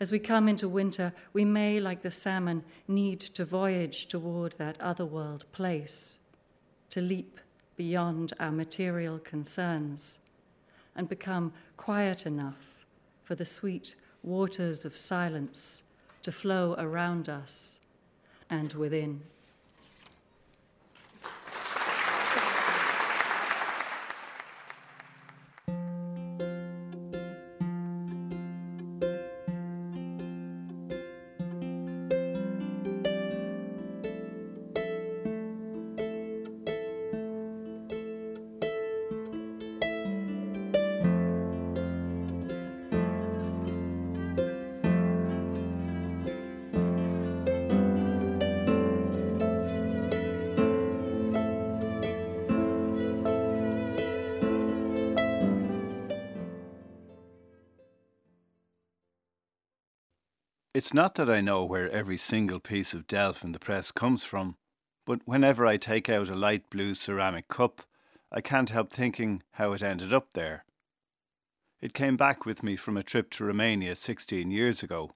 As 0.00 0.10
we 0.10 0.18
come 0.18 0.48
into 0.48 0.68
winter, 0.68 1.12
we 1.32 1.44
may, 1.44 1.78
like 1.78 2.02
the 2.02 2.10
salmon, 2.10 2.64
need 2.88 3.20
to 3.20 3.44
voyage 3.44 4.06
toward 4.06 4.52
that 4.58 4.80
otherworld 4.80 5.46
place, 5.52 6.18
to 6.90 7.00
leap 7.00 7.38
beyond 7.76 8.32
our 8.40 8.52
material 8.52 9.18
concerns 9.18 10.18
and 10.96 11.08
become 11.08 11.52
quiet 11.76 12.26
enough 12.26 12.86
for 13.22 13.34
the 13.34 13.44
sweet 13.44 13.94
waters 14.22 14.84
of 14.84 14.96
silence 14.96 15.82
to 16.22 16.32
flow 16.32 16.74
around 16.78 17.28
us 17.28 17.78
and 18.50 18.72
within. 18.74 19.22
It's 60.74 60.92
not 60.92 61.14
that 61.14 61.30
I 61.30 61.40
know 61.40 61.64
where 61.64 61.88
every 61.88 62.18
single 62.18 62.58
piece 62.58 62.94
of 62.94 63.06
delf 63.06 63.44
in 63.44 63.52
the 63.52 63.60
press 63.60 63.92
comes 63.92 64.24
from, 64.24 64.56
but 65.06 65.20
whenever 65.24 65.64
I 65.64 65.76
take 65.76 66.08
out 66.08 66.28
a 66.28 66.34
light 66.34 66.68
blue 66.68 66.96
ceramic 66.96 67.46
cup, 67.46 67.82
I 68.32 68.40
can't 68.40 68.70
help 68.70 68.92
thinking 68.92 69.44
how 69.52 69.72
it 69.72 69.84
ended 69.84 70.12
up 70.12 70.32
there. 70.32 70.64
It 71.80 71.94
came 71.94 72.16
back 72.16 72.44
with 72.44 72.64
me 72.64 72.74
from 72.74 72.96
a 72.96 73.04
trip 73.04 73.30
to 73.32 73.44
Romania 73.44 73.94
16 73.94 74.50
years 74.50 74.82
ago, 74.82 75.12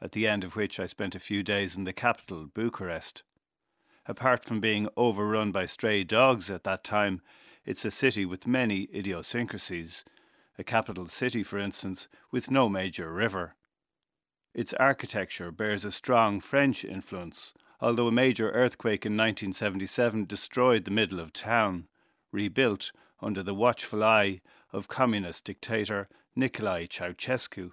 at 0.00 0.12
the 0.12 0.26
end 0.26 0.42
of 0.42 0.56
which 0.56 0.80
I 0.80 0.86
spent 0.86 1.14
a 1.14 1.20
few 1.20 1.42
days 1.42 1.76
in 1.76 1.84
the 1.84 1.92
capital, 1.92 2.46
Bucharest. 2.46 3.24
Apart 4.06 4.42
from 4.42 4.58
being 4.58 4.88
overrun 4.96 5.52
by 5.52 5.66
stray 5.66 6.02
dogs 6.02 6.48
at 6.48 6.64
that 6.64 6.82
time, 6.82 7.20
it's 7.66 7.84
a 7.84 7.90
city 7.90 8.24
with 8.24 8.46
many 8.46 8.88
idiosyncrasies. 8.94 10.02
A 10.58 10.64
capital 10.64 11.08
city, 11.08 11.42
for 11.42 11.58
instance, 11.58 12.08
with 12.30 12.50
no 12.50 12.70
major 12.70 13.12
river. 13.12 13.54
Its 14.54 14.72
architecture 14.74 15.50
bears 15.50 15.84
a 15.84 15.90
strong 15.90 16.38
French 16.38 16.84
influence, 16.84 17.54
although 17.80 18.06
a 18.06 18.12
major 18.12 18.50
earthquake 18.50 19.04
in 19.04 19.12
1977 19.12 20.26
destroyed 20.26 20.84
the 20.84 20.90
middle 20.92 21.18
of 21.18 21.32
town, 21.32 21.88
rebuilt 22.30 22.92
under 23.20 23.42
the 23.42 23.54
watchful 23.54 24.04
eye 24.04 24.40
of 24.72 24.86
communist 24.86 25.44
dictator 25.44 26.08
Nicolae 26.36 26.88
Ceausescu. 26.88 27.72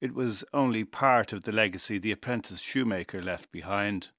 It 0.00 0.14
was 0.14 0.44
only 0.52 0.84
part 0.84 1.32
of 1.32 1.42
the 1.42 1.52
legacy 1.52 1.98
the 1.98 2.12
apprentice 2.12 2.60
shoemaker 2.60 3.22
left 3.22 3.52
behind. 3.52 4.10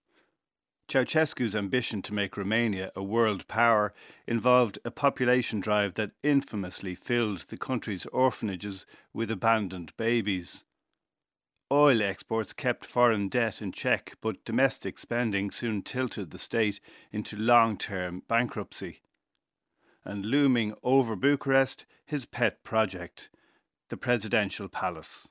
Ceausescu's 0.88 1.56
ambition 1.56 2.02
to 2.04 2.14
make 2.14 2.38
Romania 2.38 2.92
a 2.96 3.04
world 3.04 3.48
power 3.48 3.94
involved 4.28 4.80
a 4.86 4.92
population 4.92 5.60
drive 5.60 5.96
that 5.96 6.12
infamously 6.24 6.96
filled 6.96 7.40
the 7.40 7.58
country's 7.58 8.06
orphanages 8.08 8.86
with 9.14 9.32
abandoned 9.32 9.96
babies. 9.98 10.65
Oil 11.72 12.04
exports 12.04 12.54
kept 12.54 12.86
foreign 12.86 13.28
debt 13.28 13.60
in 13.60 13.72
check, 13.72 14.16
but 14.22 14.46
domestic 14.46 15.00
spending 15.00 15.50
soon 15.50 15.82
tilted 15.82 16.30
the 16.30 16.38
state 16.38 16.80
into 17.12 17.36
long 17.36 17.76
term 17.76 18.22
bankruptcy. 18.28 19.02
And 20.04 20.28
looming 20.28 20.76
over 20.84 21.16
Bucharest, 21.16 21.86
his 22.06 22.26
pet 22.26 22.64
project, 22.64 23.30
the 23.90 23.98
presidential 23.98 24.68
palace. 24.68 25.30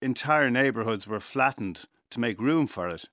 Entire 0.00 0.50
neighbourhoods 0.50 1.06
were 1.06 1.20
flattened 1.20 1.84
to 2.10 2.20
make 2.20 2.40
room 2.40 2.66
for 2.66 2.88
it, 2.88 3.10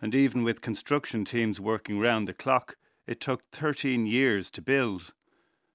and 0.00 0.14
even 0.14 0.44
with 0.44 0.60
construction 0.60 1.24
teams 1.24 1.60
working 1.60 1.98
round 1.98 2.28
the 2.28 2.32
clock, 2.32 2.76
it 3.06 3.20
took 3.20 3.42
13 3.50 4.06
years 4.06 4.48
to 4.52 4.62
build. 4.62 5.12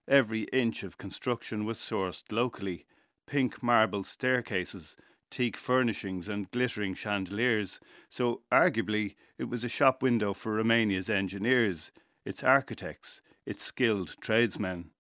Every 0.07 0.43
inch 0.53 0.83
of 0.83 0.97
construction 0.97 1.65
was 1.65 1.77
sourced 1.77 2.23
locally 2.31 2.85
pink 3.27 3.61
marble 3.63 4.03
staircases 4.03 4.95
teak 5.35 5.57
furnishings 5.57 6.29
and 6.29 6.49
glittering 6.49 6.93
chandeliers, 6.93 7.81
so 8.09 8.41
arguably 8.53 9.15
it 9.37 9.49
was 9.49 9.65
a 9.65 9.69
shop 9.69 10.01
window 10.01 10.33
for 10.33 10.53
Romania's 10.53 11.09
engineers, 11.09 11.91
its 12.23 12.41
architects, 12.41 13.21
its 13.45 13.61
skilled 13.61 14.15
tradesmen. 14.21 14.91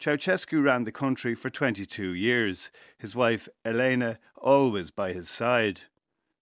Ceausescu 0.00 0.64
ran 0.64 0.84
the 0.84 0.92
country 0.92 1.34
for 1.34 1.50
22 1.50 2.14
years, 2.14 2.70
his 2.96 3.14
wife 3.14 3.50
Elena 3.66 4.18
always 4.34 4.90
by 4.90 5.12
his 5.12 5.28
side. 5.28 5.82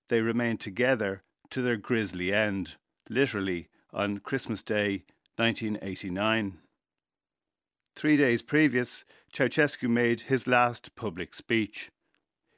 They 0.09 0.21
remained 0.21 0.61
together 0.61 1.25
to 1.51 1.63
their 1.63 1.77
grisly 1.77 2.33
end, 2.33 2.77
literally 3.11 3.67
on 3.93 4.19
Christmas 4.19 4.63
Day 4.63 5.03
1989. 5.39 6.59
Three 7.97 8.17
days 8.17 8.43
previous, 8.43 9.05
Ceausescu 9.33 9.89
made 9.89 10.21
his 10.21 10.47
last 10.47 10.95
public 10.95 11.35
speech. 11.35 11.91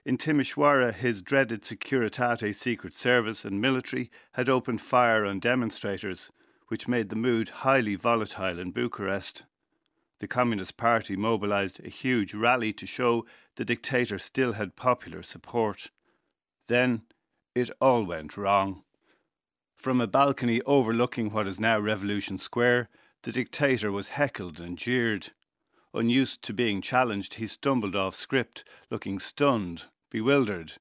In 0.08 0.16
Timisoara, 0.16 0.94
his 0.94 1.20
dreaded 1.20 1.60
Securitate 1.60 2.54
Secret 2.54 2.94
Service 2.94 3.44
and 3.44 3.60
military 3.60 4.10
had 4.32 4.48
opened 4.48 4.80
fire 4.80 5.26
on 5.26 5.38
demonstrators, 5.38 6.30
which 6.68 6.88
made 6.88 7.10
the 7.10 7.14
mood 7.14 7.50
highly 7.50 7.94
volatile 7.94 8.58
in 8.58 8.70
Bucharest. 8.70 9.44
The 10.20 10.26
Communist 10.26 10.78
Party 10.78 11.14
mobilized 11.14 11.84
a 11.84 11.90
huge 11.90 12.32
rally 12.32 12.72
to 12.72 12.86
show 12.86 13.26
the 13.56 13.66
dictator 13.66 14.18
still 14.18 14.54
had 14.54 14.76
popular 14.76 15.22
support. 15.22 15.90
Then 16.68 17.02
it 17.54 17.68
all 17.78 18.02
went 18.04 18.38
wrong. 18.38 18.84
From 19.76 20.00
a 20.00 20.06
balcony 20.06 20.62
overlooking 20.62 21.32
what 21.32 21.46
is 21.46 21.60
now 21.60 21.78
Revolution 21.78 22.38
Square, 22.38 22.88
the 23.24 23.32
dictator 23.32 23.92
was 23.92 24.08
heckled 24.08 24.58
and 24.58 24.78
jeered. 24.78 25.32
Unused 25.92 26.42
to 26.44 26.54
being 26.54 26.80
challenged, 26.80 27.34
he 27.34 27.46
stumbled 27.46 27.94
off 27.94 28.14
script, 28.14 28.64
looking 28.90 29.18
stunned 29.18 29.84
Bewildered, 30.10 30.74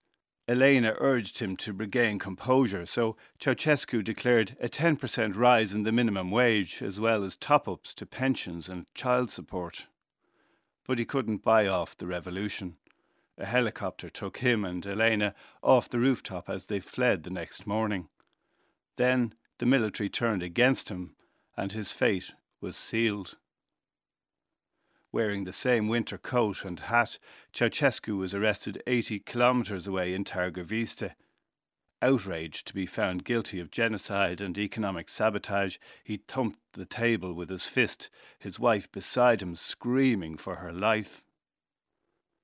Elena 0.50 0.96
urged 1.00 1.40
him 1.40 1.58
to 1.58 1.74
regain 1.74 2.20
composure, 2.20 2.86
so 2.86 3.18
Ceausescu 3.40 4.02
declared 4.02 4.56
a 4.62 4.70
10% 4.70 5.36
rise 5.36 5.74
in 5.74 5.84
the 5.84 5.92
minimum 5.92 6.32
wage, 6.32 6.82
as 6.82 7.00
well 7.02 7.24
as 7.26 7.36
top 7.36 7.68
ups 7.68 7.94
to 7.96 8.06
pensions 8.06 8.70
and 8.70 8.86
child 8.96 9.30
support. 9.30 9.88
But 10.86 11.00
he 11.00 11.06
couldn't 11.06 11.44
buy 11.44 11.68
off 11.68 11.98
the 11.98 12.08
revolution. 12.08 12.78
A 13.38 13.46
helicopter 13.46 14.10
took 14.10 14.38
him 14.38 14.64
and 14.64 14.86
Elena 14.86 15.36
off 15.62 15.90
the 15.90 16.00
rooftop 16.00 16.50
as 16.50 16.68
they 16.68 16.80
fled 16.80 17.24
the 17.24 17.30
next 17.30 17.68
morning. 17.68 18.08
Then 18.96 19.34
the 19.58 19.66
military 19.66 20.08
turned 20.08 20.42
against 20.42 20.88
him, 20.88 21.16
and 21.58 21.74
his 21.74 21.92
fate 21.92 22.32
was 22.62 22.78
sealed. 22.78 23.38
Wearing 25.18 25.46
the 25.46 25.52
same 25.52 25.88
winter 25.88 26.20
coat 26.20 26.64
and 26.64 26.80
hat, 26.80 27.18
Ceausescu 27.52 28.20
was 28.20 28.36
arrested 28.36 28.84
80 28.86 29.22
kilometres 29.22 29.88
away 29.88 30.14
in 30.14 30.24
Targoviste. 30.24 31.16
Outraged 32.04 32.68
to 32.68 32.74
be 32.76 32.86
found 32.86 33.26
guilty 33.26 33.60
of 33.60 33.72
genocide 33.72 34.42
and 34.42 34.56
economic 34.60 35.10
sabotage, 35.10 35.78
he 36.04 36.18
thumped 36.28 36.60
the 36.74 36.86
table 36.86 37.34
with 37.34 37.50
his 37.50 37.66
fist, 37.66 38.12
his 38.38 38.60
wife 38.60 38.92
beside 38.92 39.42
him 39.42 39.56
screaming 39.56 40.38
for 40.38 40.58
her 40.58 40.72
life. 40.72 41.24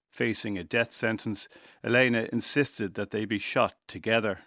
Facing 0.10 0.58
a 0.58 0.64
death 0.64 0.94
sentence, 0.94 1.48
Elena 1.84 2.28
insisted 2.34 2.96
that 2.96 3.12
they 3.12 3.26
be 3.26 3.38
shot 3.38 3.76
together. 3.86 4.40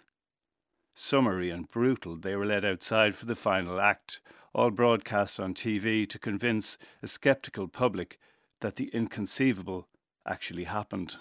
Summary 0.93 1.49
and 1.49 1.71
brutal, 1.71 2.17
they 2.17 2.35
were 2.35 2.45
led 2.45 2.65
outside 2.65 3.15
for 3.15 3.25
the 3.25 3.35
final 3.35 3.79
act, 3.79 4.19
all 4.57 4.71
broadcast 4.71 5.39
on 5.39 5.53
TV 5.53 6.09
to 6.09 6.17
convince 6.17 6.79
a 7.03 7.07
sceptical 7.07 7.67
public 7.67 8.19
that 8.59 8.75
the 8.75 8.87
inconceivable 8.87 9.87
actually 10.25 10.63
happened. 10.63 11.17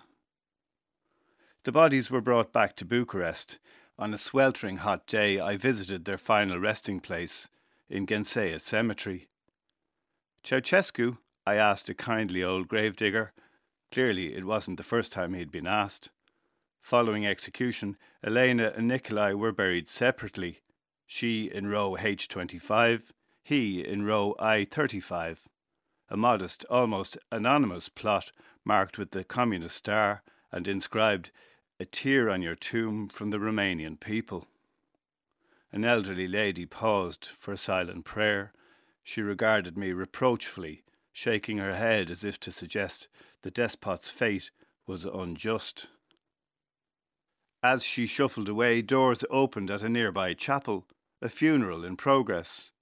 The 1.64 1.72
bodies 1.72 2.10
were 2.10 2.22
brought 2.22 2.50
back 2.50 2.76
to 2.76 2.86
Bucharest. 2.86 3.58
On 3.98 4.14
a 4.14 4.18
sweltering 4.18 4.78
hot 4.78 5.06
day, 5.06 5.38
I 5.38 5.58
visited 5.58 6.06
their 6.06 6.16
final 6.16 6.58
resting 6.58 6.98
place 6.98 7.50
in 7.90 8.06
Ghencea 8.06 8.58
Cemetery. 8.58 9.28
Ceausescu, 10.42 11.18
I 11.46 11.56
asked 11.56 11.90
a 11.90 11.94
kindly 11.94 12.42
old 12.42 12.68
gravedigger. 12.68 13.32
Clearly, 13.92 14.34
it 14.34 14.46
wasn't 14.46 14.78
the 14.78 14.82
first 14.82 15.12
time 15.12 15.34
he 15.34 15.40
had 15.40 15.52
been 15.52 15.66
asked. 15.66 16.08
Following 16.80 17.26
execution, 17.26 17.98
Elena 18.24 18.72
and 18.74 18.90
Nicolae 18.90 19.34
were 19.34 19.52
buried 19.52 19.88
separately, 19.88 20.60
she 21.06 21.50
in 21.52 21.66
row 21.66 21.96
H25, 22.00 23.10
he 23.46 23.80
in 23.80 24.04
row 24.04 24.34
I35, 24.40 25.36
a 26.08 26.16
modest, 26.16 26.64
almost 26.68 27.16
anonymous 27.30 27.88
plot 27.88 28.32
marked 28.64 28.98
with 28.98 29.12
the 29.12 29.22
communist 29.22 29.76
star 29.76 30.24
and 30.50 30.66
inscribed, 30.66 31.30
A 31.78 31.84
tear 31.84 32.28
on 32.28 32.42
your 32.42 32.56
tomb 32.56 33.06
from 33.06 33.30
the 33.30 33.38
Romanian 33.38 34.00
people. 34.00 34.48
An 35.70 35.84
elderly 35.84 36.26
lady 36.26 36.66
paused 36.66 37.26
for 37.26 37.52
a 37.52 37.56
silent 37.56 38.04
prayer. 38.04 38.52
She 39.04 39.22
regarded 39.22 39.78
me 39.78 39.92
reproachfully, 39.92 40.82
shaking 41.12 41.58
her 41.58 41.76
head 41.76 42.10
as 42.10 42.24
if 42.24 42.40
to 42.40 42.50
suggest 42.50 43.06
the 43.42 43.52
despot's 43.52 44.10
fate 44.10 44.50
was 44.88 45.04
unjust. 45.04 45.86
As 47.62 47.84
she 47.84 48.08
shuffled 48.08 48.48
away, 48.48 48.82
doors 48.82 49.24
opened 49.30 49.70
at 49.70 49.84
a 49.84 49.88
nearby 49.88 50.34
chapel, 50.34 50.88
a 51.22 51.28
funeral 51.28 51.84
in 51.84 51.96
progress. 51.96 52.72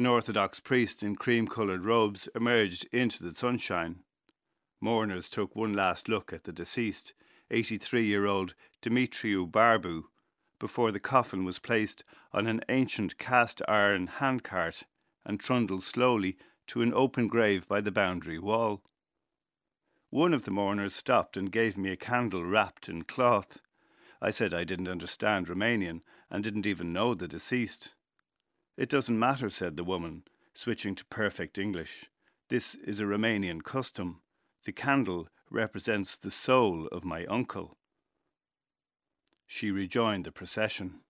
An 0.00 0.06
Orthodox 0.06 0.60
priest 0.60 1.02
in 1.02 1.14
cream 1.14 1.46
coloured 1.46 1.84
robes 1.84 2.26
emerged 2.34 2.88
into 2.90 3.22
the 3.22 3.32
sunshine. 3.32 3.96
Mourners 4.80 5.28
took 5.28 5.54
one 5.54 5.74
last 5.74 6.08
look 6.08 6.32
at 6.32 6.44
the 6.44 6.52
deceased, 6.52 7.12
83 7.50 8.06
year 8.06 8.24
old 8.24 8.54
Dimitriu 8.80 9.46
Barbu, 9.46 10.04
before 10.58 10.90
the 10.90 11.00
coffin 11.00 11.44
was 11.44 11.58
placed 11.58 12.02
on 12.32 12.46
an 12.46 12.62
ancient 12.70 13.18
cast 13.18 13.60
iron 13.68 14.06
handcart 14.06 14.84
and 15.26 15.38
trundled 15.38 15.82
slowly 15.82 16.38
to 16.68 16.80
an 16.80 16.94
open 16.94 17.28
grave 17.28 17.68
by 17.68 17.82
the 17.82 17.92
boundary 17.92 18.38
wall. 18.38 18.80
One 20.08 20.32
of 20.32 20.44
the 20.44 20.50
mourners 20.50 20.94
stopped 20.94 21.36
and 21.36 21.52
gave 21.52 21.76
me 21.76 21.90
a 21.90 21.96
candle 21.96 22.42
wrapped 22.42 22.88
in 22.88 23.02
cloth. 23.02 23.60
I 24.22 24.30
said 24.30 24.54
I 24.54 24.64
didn't 24.64 24.88
understand 24.88 25.48
Romanian 25.48 26.00
and 26.30 26.42
didn't 26.42 26.66
even 26.66 26.90
know 26.90 27.12
the 27.12 27.28
deceased. 27.28 27.92
It 28.80 28.88
doesn't 28.88 29.18
matter, 29.18 29.50
said 29.50 29.76
the 29.76 29.84
woman, 29.84 30.22
switching 30.54 30.94
to 30.94 31.04
perfect 31.04 31.58
English. 31.58 32.06
This 32.48 32.76
is 32.76 32.98
a 32.98 33.04
Romanian 33.04 33.62
custom. 33.62 34.22
The 34.64 34.72
candle 34.72 35.28
represents 35.50 36.16
the 36.16 36.30
soul 36.30 36.86
of 36.86 37.04
my 37.04 37.26
uncle. 37.26 37.76
She 39.46 39.70
rejoined 39.70 40.24
the 40.24 40.32
procession. 40.32 41.00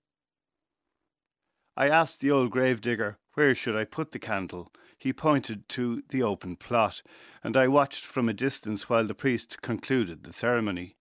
I 1.76 1.88
asked 1.88 2.18
the 2.18 2.32
old 2.32 2.50
gravedigger 2.50 3.18
where 3.34 3.54
should 3.54 3.76
I 3.76 3.84
put 3.84 4.10
the 4.10 4.18
candle. 4.18 4.72
He 4.98 5.12
pointed 5.12 5.68
to 5.68 6.02
the 6.08 6.24
open 6.24 6.56
plot, 6.56 7.02
and 7.44 7.56
I 7.56 7.68
watched 7.68 8.04
from 8.04 8.28
a 8.28 8.34
distance 8.34 8.88
while 8.88 9.06
the 9.06 9.14
priest 9.14 9.62
concluded 9.62 10.24
the 10.24 10.32
ceremony. 10.32 10.96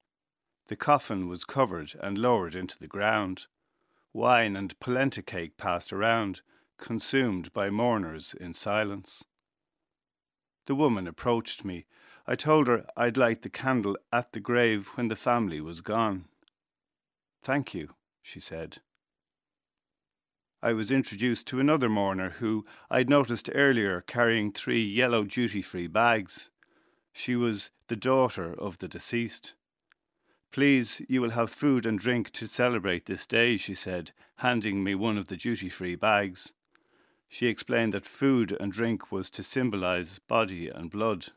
The 0.67 0.75
coffin 0.75 1.27
was 1.29 1.45
covered 1.45 1.95
and 1.99 2.19
lowered 2.19 2.53
into 2.53 2.77
the 2.77 2.86
ground. 2.86 3.47
Wine 4.13 4.55
and 4.55 4.79
polenta 4.79 5.23
cake 5.23 5.58
passed 5.58 5.91
around, 5.91 6.41
consumed 6.79 7.53
by 7.53 7.69
mourners 7.69 8.35
in 8.39 8.53
silence. 8.53 9.23
The 10.65 10.75
woman 10.75 11.07
approached 11.07 11.65
me. 11.65 11.85
I 12.27 12.35
told 12.35 12.67
her 12.67 12.85
I'd 12.95 13.17
light 13.17 13.41
the 13.41 13.49
candle 13.49 13.97
at 14.11 14.33
the 14.33 14.39
grave 14.39 14.91
when 14.95 15.07
the 15.07 15.15
family 15.15 15.61
was 15.61 15.81
gone. 15.81 16.25
Thank 17.43 17.73
you, 17.73 17.95
she 18.21 18.39
said. 18.39 18.79
I 20.61 20.73
was 20.73 20.91
introduced 20.91 21.47
to 21.47 21.59
another 21.59 21.87
mourner 21.87 22.31
who 22.31 22.65
I'd 22.89 23.09
noticed 23.09 23.49
earlier 23.55 24.01
carrying 24.01 24.51
three 24.51 24.83
yellow 24.83 25.23
duty 25.23 25.61
free 25.61 25.87
bags. 25.87 26.49
She 27.13 27.35
was 27.35 27.69
the 27.87 27.95
daughter 27.95 28.53
of 28.53 28.77
the 28.79 28.87
deceased. 28.87 29.55
Please, 30.51 31.01
you 31.07 31.21
will 31.21 31.31
have 31.31 31.49
food 31.49 31.85
and 31.85 31.97
drink 31.97 32.31
to 32.31 32.47
celebrate 32.47 33.05
this 33.05 33.25
day, 33.25 33.55
she 33.55 33.73
said, 33.73 34.11
handing 34.37 34.83
me 34.83 34.95
one 34.95 35.17
of 35.17 35.27
the 35.27 35.37
duty 35.37 35.69
free 35.69 35.95
bags. 35.95 36.53
She 37.29 37.47
explained 37.47 37.93
that 37.93 38.07
food 38.07 38.57
and 38.59 38.71
drink 38.71 39.11
was 39.11 39.29
to 39.29 39.43
symbolize 39.43 40.17
body 40.17 40.67
and 40.67 40.89
blood. 40.89 41.27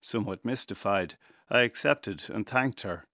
Somewhat 0.00 0.44
mystified, 0.44 1.14
I 1.48 1.60
accepted 1.60 2.24
and 2.28 2.46
thanked 2.46 2.82
her. 2.82 3.06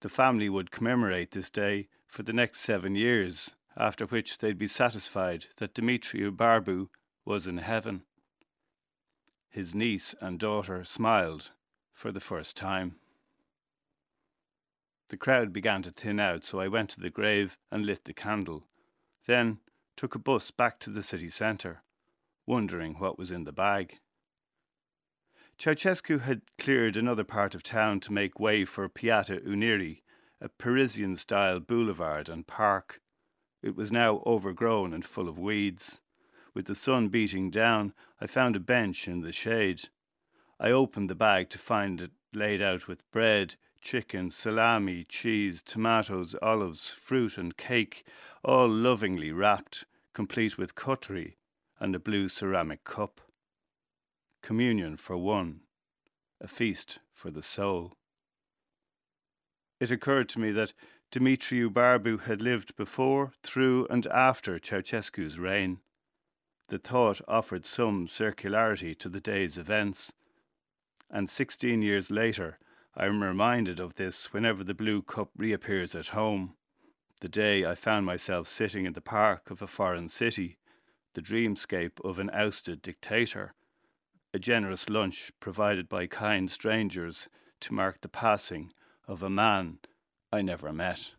The 0.00 0.08
family 0.08 0.48
would 0.48 0.70
commemorate 0.70 1.32
this 1.32 1.50
day 1.50 1.88
for 2.08 2.22
the 2.22 2.32
next 2.32 2.60
seven 2.60 2.94
years, 2.94 3.54
after 3.76 4.06
which 4.06 4.38
they'd 4.38 4.58
be 4.58 4.66
satisfied 4.66 5.46
that 5.58 5.74
Dimitriu 5.74 6.34
Barbu 6.34 6.88
was 7.26 7.46
in 7.46 7.58
heaven. 7.58 8.02
His 9.50 9.74
niece 9.74 10.14
and 10.20 10.38
daughter 10.38 10.84
smiled 10.84 11.50
for 11.92 12.10
the 12.12 12.20
first 12.20 12.56
time. 12.56 12.96
The 15.08 15.16
crowd 15.16 15.52
began 15.52 15.82
to 15.82 15.90
thin 15.90 16.18
out, 16.18 16.44
so 16.44 16.60
I 16.60 16.68
went 16.68 16.90
to 16.90 17.00
the 17.00 17.10
grave 17.10 17.58
and 17.70 17.84
lit 17.84 18.04
the 18.04 18.12
candle. 18.12 18.64
Then 19.26 19.58
took 19.96 20.14
a 20.14 20.18
bus 20.18 20.50
back 20.50 20.78
to 20.80 20.90
the 20.90 21.02
city 21.02 21.28
centre, 21.28 21.82
wondering 22.46 22.94
what 22.94 23.18
was 23.18 23.32
in 23.32 23.44
the 23.44 23.52
bag. 23.52 23.98
Ceausescu 25.58 26.20
had 26.20 26.42
cleared 26.58 26.96
another 26.96 27.24
part 27.24 27.54
of 27.54 27.62
town 27.62 27.98
to 28.00 28.12
make 28.12 28.38
way 28.38 28.64
for 28.64 28.88
Piazza 28.88 29.38
Unirii, 29.38 30.02
a 30.40 30.50
Parisian 30.50 31.16
style 31.16 31.60
boulevard 31.60 32.28
and 32.28 32.46
park. 32.46 33.00
It 33.62 33.74
was 33.74 33.90
now 33.90 34.22
overgrown 34.26 34.92
and 34.92 35.04
full 35.04 35.28
of 35.28 35.38
weeds. 35.38 36.02
With 36.52 36.66
the 36.66 36.74
sun 36.74 37.08
beating 37.08 37.50
down, 37.50 37.94
I 38.20 38.26
found 38.26 38.54
a 38.54 38.60
bench 38.60 39.08
in 39.08 39.22
the 39.22 39.32
shade. 39.32 39.88
I 40.60 40.70
opened 40.70 41.08
the 41.08 41.14
bag 41.14 41.48
to 41.50 41.58
find 41.58 42.00
it 42.00 42.12
laid 42.34 42.60
out 42.60 42.86
with 42.86 43.10
bread, 43.10 43.56
chicken, 43.86 44.28
salami, 44.28 45.04
cheese, 45.08 45.62
tomatoes, 45.62 46.34
olives, 46.42 46.90
fruit, 46.90 47.38
and 47.38 47.56
cake, 47.56 48.04
all 48.42 48.68
lovingly 48.68 49.30
wrapped, 49.30 49.84
complete 50.12 50.58
with 50.58 50.74
cutlery 50.74 51.36
and 51.78 51.94
a 51.94 52.00
blue 52.00 52.28
ceramic 52.28 52.82
cup. 52.82 53.20
Communion 54.42 54.96
for 54.96 55.16
one, 55.16 55.60
a 56.40 56.48
feast 56.48 56.98
for 57.12 57.30
the 57.30 57.44
soul. 57.44 57.92
it 59.78 59.92
occurred 59.92 60.28
to 60.28 60.40
me 60.40 60.50
that 60.50 60.72
Dimitriu 61.12 61.72
Barbu 61.72 62.22
had 62.22 62.42
lived 62.42 62.74
before, 62.74 63.34
through, 63.44 63.86
and 63.88 64.04
after 64.08 64.58
Ceausescu's 64.58 65.38
reign. 65.38 65.78
The 66.70 66.78
thought 66.78 67.20
offered 67.28 67.64
some 67.64 68.08
circularity 68.08 68.98
to 68.98 69.08
the 69.08 69.20
day's 69.20 69.56
events. 69.56 70.12
And 71.08 71.30
sixteen 71.30 71.82
years 71.82 72.10
later, 72.10 72.58
I 72.98 73.04
am 73.04 73.22
reminded 73.22 73.78
of 73.78 73.96
this 73.96 74.32
whenever 74.32 74.64
the 74.64 74.72
blue 74.72 75.02
cup 75.02 75.28
reappears 75.36 75.94
at 75.94 76.08
home. 76.08 76.54
The 77.20 77.28
day 77.28 77.66
I 77.66 77.74
found 77.74 78.06
myself 78.06 78.48
sitting 78.48 78.86
in 78.86 78.94
the 78.94 79.02
park 79.02 79.50
of 79.50 79.60
a 79.60 79.66
foreign 79.66 80.08
city, 80.08 80.56
the 81.12 81.20
dreamscape 81.20 82.00
of 82.02 82.18
an 82.18 82.30
ousted 82.32 82.80
dictator, 82.80 83.52
a 84.32 84.38
generous 84.38 84.88
lunch 84.88 85.30
provided 85.40 85.90
by 85.90 86.06
kind 86.06 86.50
strangers 86.50 87.28
to 87.60 87.74
mark 87.74 88.00
the 88.00 88.08
passing 88.08 88.72
of 89.06 89.22
a 89.22 89.28
man 89.28 89.78
I 90.32 90.40
never 90.40 90.72
met. 90.72 91.15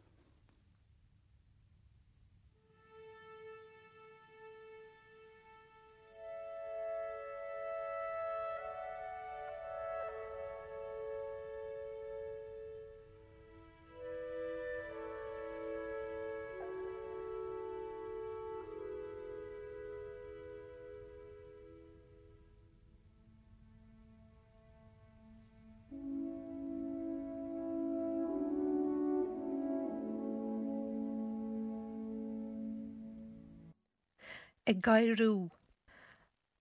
Ag 34.67 34.81
gaiirú. 34.83 35.49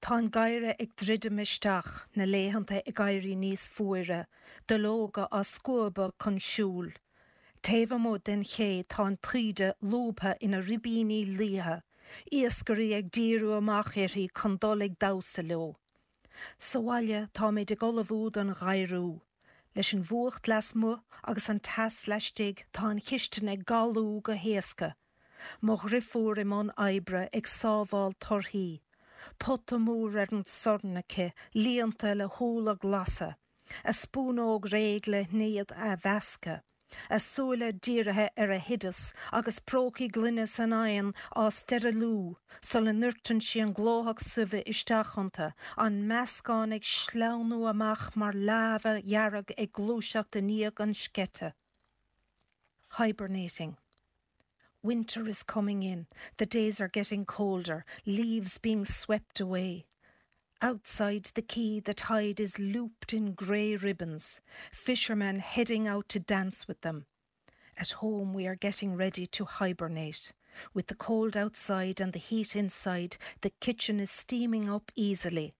Tá 0.00 0.20
gaiire 0.30 0.76
ag 0.78 0.90
dride 0.94 1.30
meisteach 1.30 2.06
naléhananta 2.14 2.78
i 2.86 2.92
gaiirí 2.92 3.34
níos 3.34 3.66
fuire, 3.68 4.26
de 4.68 4.78
lóga 4.78 5.26
a 5.32 5.42
scuba 5.42 6.12
chusúl. 6.22 6.92
Téh 7.62 7.90
mó 7.98 8.16
den 8.22 8.44
ché 8.44 8.84
tá 8.84 9.10
tríide 9.20 9.74
lópa 9.82 10.36
ina 10.40 10.60
ribíní 10.62 11.36
líthe, 11.36 11.82
Iasgurí 12.30 12.94
ag 12.94 13.10
díú 13.10 13.50
amachchéirí 13.58 14.28
chundólig 14.30 14.96
dasa 14.98 15.42
leo. 15.42 15.74
Sahaile 16.60 17.28
tá 17.34 17.50
méid 17.50 17.66
de 17.66 17.76
golahúd 17.76 18.36
an 18.36 18.54
gaiirú. 18.54 19.20
leis 19.74 19.92
an 19.92 20.04
bhuacht 20.08 20.46
les 20.48 20.74
mu 20.74 20.96
agus 21.24 21.50
an 21.50 21.58
tas 21.60 22.06
leistigh 22.06 22.62
tá 22.72 22.88
an 22.90 23.00
chiisten 23.00 23.50
ag 23.52 23.66
galú 23.66 24.22
go 24.22 24.32
héasca. 24.32 24.94
Mo 25.60 25.76
rifúr 25.76 26.38
im 26.38 26.52
an 26.52 26.72
ebre 26.78 27.28
ag 27.32 27.46
sáháil 27.46 28.14
torthaí. 28.20 28.80
Pot 29.38 29.72
mór 29.86 30.16
ar 30.22 30.32
an 30.32 30.44
sornacha 30.44 31.32
líanta 31.54 32.14
le 32.14 32.28
hóla 32.28 32.74
glasa, 32.78 33.34
a 33.84 33.92
spúnóg 33.92 34.70
régle 34.72 35.26
néad 35.32 35.72
a 35.72 35.96
bheasca. 35.96 36.62
A 37.10 37.18
súla 37.18 37.72
díirithe 37.72 38.28
ar 38.36 38.50
a 38.50 38.58
hidas 38.58 39.12
agus 39.32 39.58
próci 39.58 40.06
glunne 40.08 40.46
san 40.48 40.72
aon 40.72 41.14
á 41.34 41.50
steire 41.50 41.92
lú, 41.92 42.36
sol 42.62 42.86
an 42.88 43.00
nuirtan 43.00 43.42
si 43.42 43.60
an 43.60 43.74
glóthach 43.74 44.22
suve 44.22 44.62
isteachanta 44.72 45.52
an 45.76 46.06
meascáin 46.10 46.74
ag 46.76 46.84
sleanú 46.96 47.58
amach 47.72 48.14
mar 48.14 48.32
láha 48.32 48.94
jarrag 49.02 49.50
ag 49.58 49.72
glúiseach 49.72 50.30
de 50.30 50.40
níag 50.40 50.80
an 50.80 50.94
skete. 50.94 51.52
Hibernating. 52.98 53.76
Winter 54.86 55.28
is 55.28 55.42
coming 55.42 55.82
in. 55.82 56.06
The 56.36 56.46
days 56.46 56.80
are 56.80 56.86
getting 56.86 57.24
colder, 57.24 57.84
leaves 58.04 58.56
being 58.58 58.84
swept 58.84 59.40
away. 59.40 59.86
Outside 60.62 61.24
the 61.34 61.42
quay, 61.42 61.80
the 61.80 61.92
tide 61.92 62.38
is 62.38 62.60
looped 62.60 63.12
in 63.12 63.32
grey 63.32 63.74
ribbons, 63.74 64.40
fishermen 64.70 65.40
heading 65.40 65.88
out 65.88 66.08
to 66.10 66.20
dance 66.20 66.68
with 66.68 66.82
them. 66.82 67.06
At 67.76 67.98
home, 67.98 68.32
we 68.32 68.46
are 68.46 68.54
getting 68.54 68.94
ready 68.94 69.26
to 69.26 69.44
hibernate. 69.44 70.32
With 70.72 70.86
the 70.86 70.94
cold 70.94 71.36
outside 71.36 72.00
and 72.00 72.12
the 72.12 72.20
heat 72.20 72.54
inside, 72.54 73.16
the 73.40 73.50
kitchen 73.58 73.98
is 73.98 74.12
steaming 74.12 74.68
up 74.68 74.92
easily. 74.94 75.52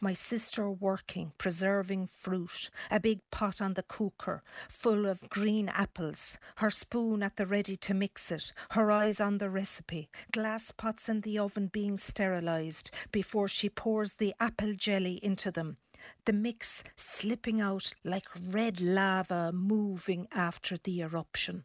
My 0.00 0.12
sister 0.12 0.70
working, 0.70 1.32
preserving 1.38 2.08
fruit, 2.08 2.70
a 2.90 3.00
big 3.00 3.20
pot 3.30 3.60
on 3.60 3.74
the 3.74 3.82
cooker, 3.82 4.42
full 4.68 5.06
of 5.06 5.28
green 5.30 5.68
apples, 5.68 6.38
her 6.56 6.70
spoon 6.70 7.22
at 7.22 7.36
the 7.36 7.46
ready 7.46 7.76
to 7.76 7.94
mix 7.94 8.30
it, 8.30 8.52
her 8.70 8.90
eyes 8.90 9.20
on 9.20 9.38
the 9.38 9.50
recipe, 9.50 10.08
glass 10.32 10.72
pots 10.72 11.08
in 11.08 11.20
the 11.22 11.38
oven 11.38 11.68
being 11.72 11.98
sterilised 11.98 12.90
before 13.10 13.48
she 13.48 13.68
pours 13.68 14.14
the 14.14 14.34
apple 14.40 14.74
jelly 14.74 15.18
into 15.22 15.50
them. 15.50 15.76
The 16.24 16.32
mix 16.32 16.82
slipping 16.96 17.60
out 17.60 17.94
like 18.04 18.26
red 18.50 18.80
lava 18.80 19.52
moving 19.52 20.26
after 20.32 20.76
the 20.76 21.02
eruption. 21.02 21.64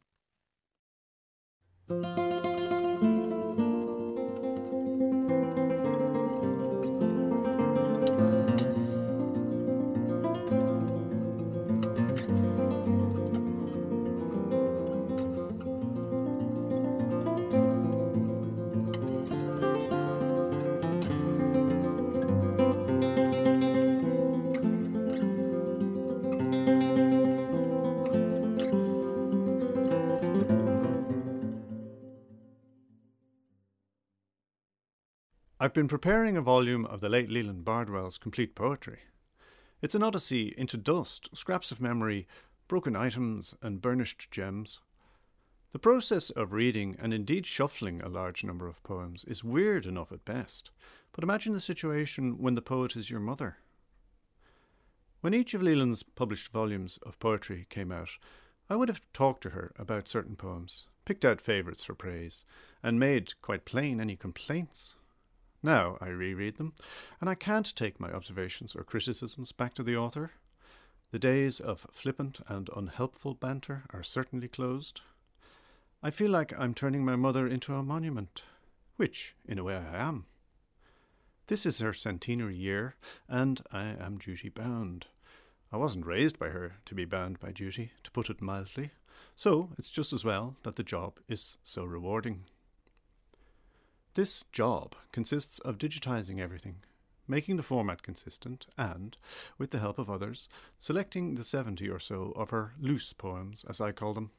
Been 35.77 35.87
preparing 35.87 36.35
a 36.35 36.41
volume 36.41 36.87
of 36.87 37.01
the 37.01 37.07
late 37.07 37.29
Leland 37.29 37.63
Bardwell's 37.63 38.17
complete 38.17 38.55
poetry. 38.55 38.97
It's 39.79 39.93
an 39.93 40.01
odyssey 40.01 40.51
into 40.57 40.75
dust, 40.75 41.29
scraps 41.37 41.71
of 41.71 41.79
memory, 41.79 42.27
broken 42.67 42.95
items, 42.95 43.53
and 43.61 43.79
burnished 43.79 44.31
gems. 44.31 44.81
The 45.73 45.77
process 45.77 46.31
of 46.31 46.51
reading 46.51 46.97
and 46.99 47.13
indeed 47.13 47.45
shuffling 47.45 48.01
a 48.01 48.09
large 48.09 48.43
number 48.43 48.67
of 48.67 48.81
poems 48.81 49.23
is 49.25 49.43
weird 49.43 49.85
enough 49.85 50.11
at 50.11 50.25
best, 50.25 50.71
but 51.11 51.23
imagine 51.23 51.53
the 51.53 51.61
situation 51.61 52.39
when 52.39 52.55
the 52.55 52.61
poet 52.63 52.95
is 52.95 53.11
your 53.11 53.19
mother. 53.19 53.57
When 55.21 55.35
each 55.35 55.53
of 55.53 55.61
Leland's 55.61 56.01
published 56.01 56.51
volumes 56.51 56.97
of 57.03 57.19
poetry 57.19 57.67
came 57.69 57.91
out, 57.91 58.17
I 58.67 58.77
would 58.77 58.89
have 58.89 59.01
talked 59.13 59.43
to 59.43 59.51
her 59.51 59.73
about 59.77 60.07
certain 60.07 60.37
poems, 60.37 60.87
picked 61.05 61.23
out 61.23 61.39
favourites 61.39 61.83
for 61.83 61.93
praise, 61.93 62.45
and 62.81 62.99
made 62.99 63.39
quite 63.43 63.63
plain 63.63 64.01
any 64.01 64.15
complaints 64.15 64.95
now 65.63 65.97
I 65.99 66.07
reread 66.07 66.57
them, 66.57 66.73
and 67.19 67.29
I 67.29 67.35
can't 67.35 67.75
take 67.75 67.99
my 67.99 68.11
observations 68.11 68.75
or 68.75 68.83
criticisms 68.83 69.51
back 69.51 69.73
to 69.75 69.83
the 69.83 69.97
author. 69.97 70.31
The 71.11 71.19
days 71.19 71.59
of 71.59 71.87
flippant 71.91 72.39
and 72.47 72.69
unhelpful 72.75 73.35
banter 73.35 73.83
are 73.91 74.03
certainly 74.03 74.47
closed. 74.47 75.01
I 76.03 76.11
feel 76.11 76.31
like 76.31 76.57
I'm 76.57 76.73
turning 76.73 77.03
my 77.03 77.15
mother 77.15 77.47
into 77.47 77.73
a 77.73 77.83
monument, 77.83 78.43
which, 78.97 79.35
in 79.45 79.57
a 79.57 79.63
way, 79.63 79.75
I 79.75 79.97
am. 79.97 80.25
This 81.47 81.65
is 81.65 81.79
her 81.79 81.93
centenary 81.93 82.55
year, 82.55 82.95
and 83.29 83.61
I 83.71 83.85
am 83.85 84.17
duty 84.17 84.49
bound. 84.49 85.07
I 85.71 85.77
wasn't 85.77 86.05
raised 86.05 86.37
by 86.37 86.49
her 86.49 86.75
to 86.85 86.95
be 86.95 87.05
bound 87.05 87.39
by 87.39 87.51
duty, 87.51 87.91
to 88.03 88.11
put 88.11 88.29
it 88.29 88.41
mildly, 88.41 88.91
so 89.35 89.69
it's 89.77 89.91
just 89.91 90.13
as 90.13 90.25
well 90.25 90.57
that 90.63 90.75
the 90.75 90.83
job 90.83 91.19
is 91.27 91.57
so 91.63 91.83
rewarding. 91.83 92.45
This 94.17 94.45
job 94.51 94.95
consists 95.11 95.59
of 95.59 95.77
digitizing 95.77 96.39
everything, 96.39 96.77
making 97.27 97.57
the 97.57 97.61
format 97.61 98.01
consistent, 98.01 98.65
and, 98.75 99.15
with 99.59 99.69
the 99.69 99.77
help 99.77 99.99
of 99.99 100.09
others, 100.09 100.49
selecting 100.79 101.35
the 101.35 101.43
70 101.43 101.87
or 101.87 101.99
so 101.99 102.33
of 102.35 102.49
her 102.49 102.73
loose 102.79 103.13
poems, 103.13 103.63
as 103.69 103.79
I 103.79 103.91
call 103.91 104.15
them, 104.15 104.31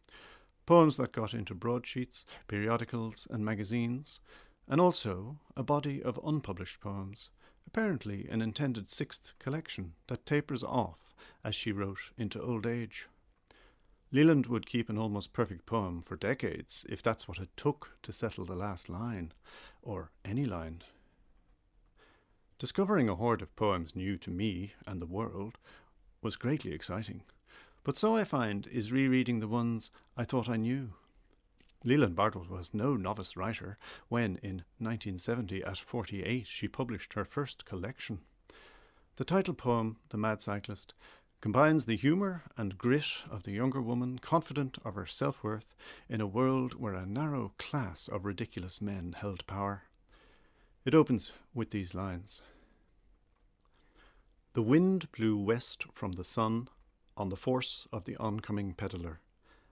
poems 0.66 0.96
that 0.96 1.12
got 1.12 1.32
into 1.32 1.54
broadsheets, 1.54 2.26
periodicals, 2.48 3.28
and 3.30 3.44
magazines, 3.44 4.18
and 4.66 4.80
also 4.80 5.38
a 5.56 5.62
body 5.62 6.02
of 6.02 6.18
unpublished 6.24 6.80
poems, 6.80 7.30
apparently 7.64 8.26
an 8.28 8.42
intended 8.42 8.88
sixth 8.88 9.34
collection 9.38 9.92
that 10.08 10.26
tapers 10.26 10.64
off 10.64 11.14
as 11.44 11.54
she 11.54 11.70
wrote 11.70 12.10
into 12.18 12.42
old 12.42 12.66
age. 12.66 13.06
Leland 14.10 14.46
would 14.46 14.66
keep 14.66 14.88
an 14.88 14.96
almost 14.98 15.32
perfect 15.32 15.66
poem 15.66 16.00
for 16.00 16.16
decades 16.16 16.86
if 16.88 17.02
that's 17.02 17.28
what 17.28 17.38
it 17.38 17.50
took 17.56 17.96
to 18.02 18.12
settle 18.12 18.44
the 18.44 18.56
last 18.56 18.88
line, 18.88 19.32
or 19.82 20.10
any 20.24 20.46
line. 20.46 20.82
Discovering 22.58 23.08
a 23.08 23.14
hoard 23.16 23.42
of 23.42 23.54
poems 23.54 23.94
new 23.94 24.16
to 24.18 24.30
me 24.30 24.72
and 24.86 25.00
the 25.00 25.06
world 25.06 25.58
was 26.22 26.36
greatly 26.36 26.72
exciting. 26.72 27.22
but 27.84 27.96
so 27.96 28.16
I 28.16 28.24
find 28.24 28.66
is 28.66 28.92
rereading 28.92 29.40
the 29.40 29.48
ones 29.48 29.90
I 30.16 30.24
thought 30.24 30.48
I 30.48 30.56
knew. 30.56 30.92
Leland 31.84 32.16
Bardwell 32.16 32.46
was 32.50 32.74
no 32.74 32.96
novice 32.96 33.36
writer 33.36 33.78
when, 34.08 34.36
in 34.42 34.64
1970, 34.78 35.62
at 35.62 35.78
48, 35.78 36.46
she 36.46 36.66
published 36.68 37.14
her 37.14 37.24
first 37.24 37.64
collection. 37.64 38.20
The 39.16 39.24
title 39.24 39.54
poem, 39.54 39.96
The 40.10 40.18
Mad 40.18 40.42
Cyclist, 40.42 40.94
combines 41.40 41.84
the 41.84 41.96
humour 41.96 42.42
and 42.56 42.78
grit 42.78 43.24
of 43.30 43.44
the 43.44 43.52
younger 43.52 43.80
woman, 43.80 44.18
confident 44.18 44.78
of 44.84 44.94
her 44.96 45.06
self 45.06 45.44
worth, 45.44 45.74
in 46.08 46.20
a 46.20 46.26
world 46.26 46.74
where 46.74 46.94
a 46.94 47.06
narrow 47.06 47.52
class 47.58 48.08
of 48.08 48.24
ridiculous 48.24 48.80
men 48.80 49.14
held 49.18 49.46
power. 49.46 49.84
It 50.84 50.94
opens 50.94 51.32
with 51.54 51.70
these 51.70 51.94
lines 51.94 52.42
The 54.54 54.62
wind 54.62 55.12
blew 55.12 55.36
west 55.36 55.84
from 55.92 56.12
the 56.12 56.24
sun 56.24 56.68
on 57.16 57.28
the 57.28 57.36
force 57.36 57.86
of 57.92 58.04
the 58.04 58.16
oncoming 58.16 58.74
peddler, 58.74 59.20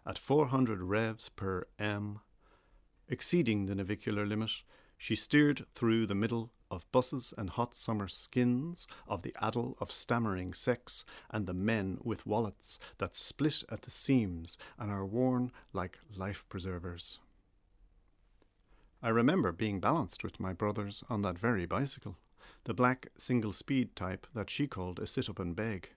at 0.07 0.19
400 0.19 0.83
revs 0.83 1.29
per 1.31 1.67
m. 1.79 2.21
Exceeding 3.09 3.67
the 3.67 3.75
navicular 3.75 4.27
limit, 4.27 4.63
she 4.97 5.15
steered 5.15 5.67
through 5.75 6.07
the 6.07 6.15
middle 6.15 6.53
of 6.71 6.91
buses 6.93 7.33
and 7.37 7.51
hot 7.51 7.75
summer 7.75 8.09
skins, 8.09 8.87
of 9.07 9.23
the 9.23 9.35
addle 9.41 9.77
of 9.81 9.91
stammering 9.91 10.53
sex, 10.53 11.05
and 11.31 11.47
the 11.47 11.55
men 11.55 11.99
with 12.03 12.27
wallets 12.27 12.79
that 12.99 13.17
split 13.17 13.63
at 13.71 13.83
the 13.83 13.91
seams 13.91 14.59
and 14.79 14.91
are 14.91 15.05
worn 15.05 15.53
like 15.73 15.99
life 16.15 16.45
preservers. 16.49 17.19
I 19.03 19.11
remember 19.11 19.53
being 19.53 19.79
balanced 19.79 20.25
with 20.25 20.41
my 20.41 20.53
brothers 20.53 21.05
on 21.09 21.23
that 21.23 21.39
very 21.39 21.67
bicycle, 21.67 22.17
the 22.65 22.75
black 22.75 23.09
single 23.19 23.53
speed 23.53 23.95
type 23.95 24.27
that 24.35 24.51
she 24.51 24.67
called 24.67 24.99
a 24.99 25.07
sit 25.07 25.29
up 25.29 25.39
and 25.39 25.55
beg. 25.55 25.91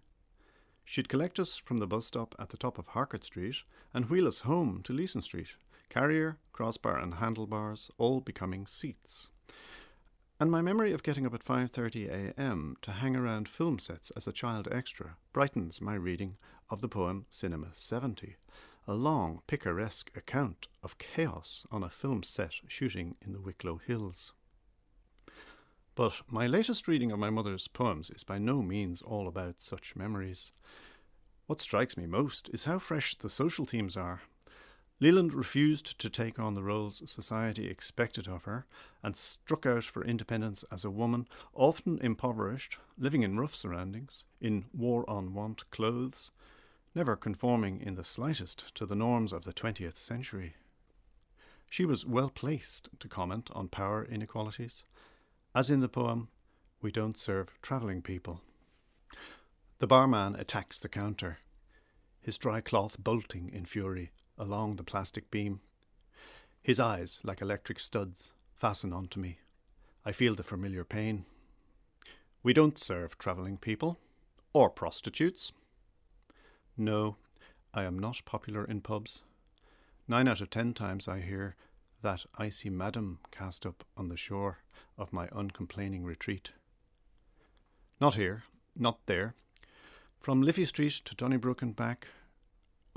She'd 0.85 1.09
collect 1.09 1.39
us 1.39 1.57
from 1.57 1.77
the 1.77 1.87
bus 1.87 2.07
stop 2.07 2.35
at 2.39 2.49
the 2.49 2.57
top 2.57 2.77
of 2.77 2.87
Harcourt 2.87 3.23
Street 3.23 3.63
and 3.93 4.09
wheel 4.09 4.27
us 4.27 4.41
home 4.41 4.81
to 4.83 4.93
Leeson 4.93 5.21
Street, 5.21 5.49
carrier, 5.89 6.37
crossbar, 6.51 6.97
and 6.97 7.15
handlebars 7.15 7.91
all 7.97 8.21
becoming 8.21 8.65
seats. 8.65 9.29
And 10.41 10.49
my 10.49 10.61
memory 10.61 10.93
of 10.93 11.03
getting 11.03 11.25
up 11.25 11.33
at 11.33 11.43
5:30 11.43 12.07
a.m. 12.07 12.77
to 12.81 12.93
hang 12.93 13.13
around 13.13 13.49
film 13.49 13.77
sets 13.77 14.09
as 14.11 14.25
a 14.25 14.31
child 14.31 14.69
extra 14.71 15.17
brightens 15.33 15.81
my 15.81 15.95
reading 15.95 16.37
of 16.69 16.79
the 16.79 16.87
poem 16.87 17.25
Cinema 17.29 17.71
70, 17.73 18.37
a 18.87 18.93
long 18.93 19.41
picaresque 19.47 20.15
account 20.15 20.69
of 20.81 20.97
chaos 20.97 21.65
on 21.71 21.83
a 21.83 21.89
film 21.89 22.23
set 22.23 22.53
shooting 22.69 23.17
in 23.21 23.33
the 23.33 23.41
Wicklow 23.41 23.81
Hills. 23.85 24.31
But 25.93 26.21
my 26.29 26.47
latest 26.47 26.87
reading 26.87 27.11
of 27.11 27.19
my 27.19 27.29
mother's 27.29 27.67
poems 27.67 28.09
is 28.09 28.23
by 28.23 28.37
no 28.37 28.61
means 28.61 29.01
all 29.01 29.27
about 29.27 29.59
such 29.59 29.97
memories. 29.97 30.53
What 31.47 31.59
strikes 31.59 31.97
me 31.97 32.05
most 32.05 32.49
is 32.53 32.63
how 32.63 32.79
fresh 32.79 33.13
the 33.15 33.29
social 33.29 33.65
themes 33.65 33.97
are. 33.97 34.21
Leland 35.01 35.33
refused 35.33 35.97
to 35.97 36.09
take 36.09 36.37
on 36.37 36.55
the 36.55 36.63
roles 36.63 37.01
society 37.09 37.67
expected 37.67 38.27
of 38.27 38.43
her 38.43 38.65
and 39.01 39.15
struck 39.15 39.65
out 39.65 39.85
for 39.85 40.03
independence 40.03 40.65
as 40.71 40.83
a 40.83 40.89
woman, 40.89 41.25
often 41.53 41.97
impoverished, 41.99 42.77
living 42.97 43.23
in 43.23 43.39
rough 43.39 43.55
surroundings, 43.55 44.25
in 44.41 44.65
war 44.73 45.09
on 45.09 45.33
want 45.33 45.69
clothes, 45.71 46.31
never 46.93 47.15
conforming 47.15 47.79
in 47.79 47.95
the 47.95 48.03
slightest 48.03 48.75
to 48.75 48.85
the 48.85 48.95
norms 48.95 49.31
of 49.31 49.45
the 49.45 49.53
20th 49.53 49.97
century. 49.97 50.55
She 51.69 51.85
was 51.85 52.05
well 52.05 52.29
placed 52.29 52.89
to 52.99 53.07
comment 53.07 53.49
on 53.53 53.69
power 53.69 54.03
inequalities, 54.03 54.83
as 55.55 55.69
in 55.69 55.79
the 55.79 55.87
poem, 55.87 56.27
We 56.81 56.91
Don't 56.91 57.17
Serve 57.17 57.57
Travelling 57.61 58.01
People. 58.01 58.41
The 59.77 59.87
barman 59.87 60.35
attacks 60.35 60.77
the 60.77 60.89
counter, 60.89 61.37
his 62.19 62.37
dry 62.37 62.59
cloth 62.59 62.97
bolting 62.99 63.49
in 63.53 63.63
fury 63.63 64.11
along 64.39 64.77
the 64.77 64.83
plastic 64.83 65.29
beam. 65.29 65.59
His 66.63 66.79
eyes, 66.79 67.19
like 67.23 67.41
electric 67.41 67.79
studs, 67.79 68.33
fasten 68.55 68.93
onto 68.93 69.19
me. 69.19 69.39
I 70.05 70.11
feel 70.11 70.33
the 70.33 70.43
familiar 70.43 70.83
pain. 70.83 71.25
We 72.41 72.53
don't 72.53 72.79
serve 72.79 73.17
travelling 73.17 73.57
people 73.57 73.99
or 74.53 74.69
prostitutes. 74.69 75.51
No, 76.77 77.17
I 77.73 77.83
am 77.83 77.99
not 77.99 78.23
popular 78.25 78.63
in 78.63 78.81
pubs. 78.81 79.23
Nine 80.07 80.27
out 80.27 80.41
of 80.41 80.49
ten 80.49 80.73
times 80.73 81.07
I 81.07 81.19
hear 81.19 81.55
that 82.01 82.25
icy 82.37 82.69
madam 82.69 83.19
cast 83.31 83.65
up 83.65 83.83
on 83.97 84.07
the 84.07 84.17
shore 84.17 84.59
of 84.97 85.13
my 85.13 85.27
uncomplaining 85.31 86.03
retreat. 86.03 86.51
Not 87.99 88.15
here, 88.15 88.43
not 88.75 89.05
there. 89.05 89.35
From 90.19 90.41
Liffey 90.41 90.65
Street 90.65 91.01
to 91.05 91.15
Donnybrook 91.15 91.61
and 91.61 91.75
back, 91.75 92.07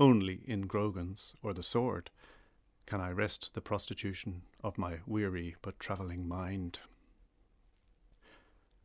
only 0.03 0.41
in 0.45 0.67
Grogan's 0.67 1.33
or 1.41 1.53
the 1.53 1.63
Sword 1.63 2.09
can 2.85 2.99
I 2.99 3.11
rest 3.11 3.53
the 3.53 3.61
prostitution 3.61 4.41
of 4.61 4.77
my 4.77 4.97
weary 5.07 5.55
but 5.61 5.79
travelling 5.79 6.27
mind. 6.27 6.79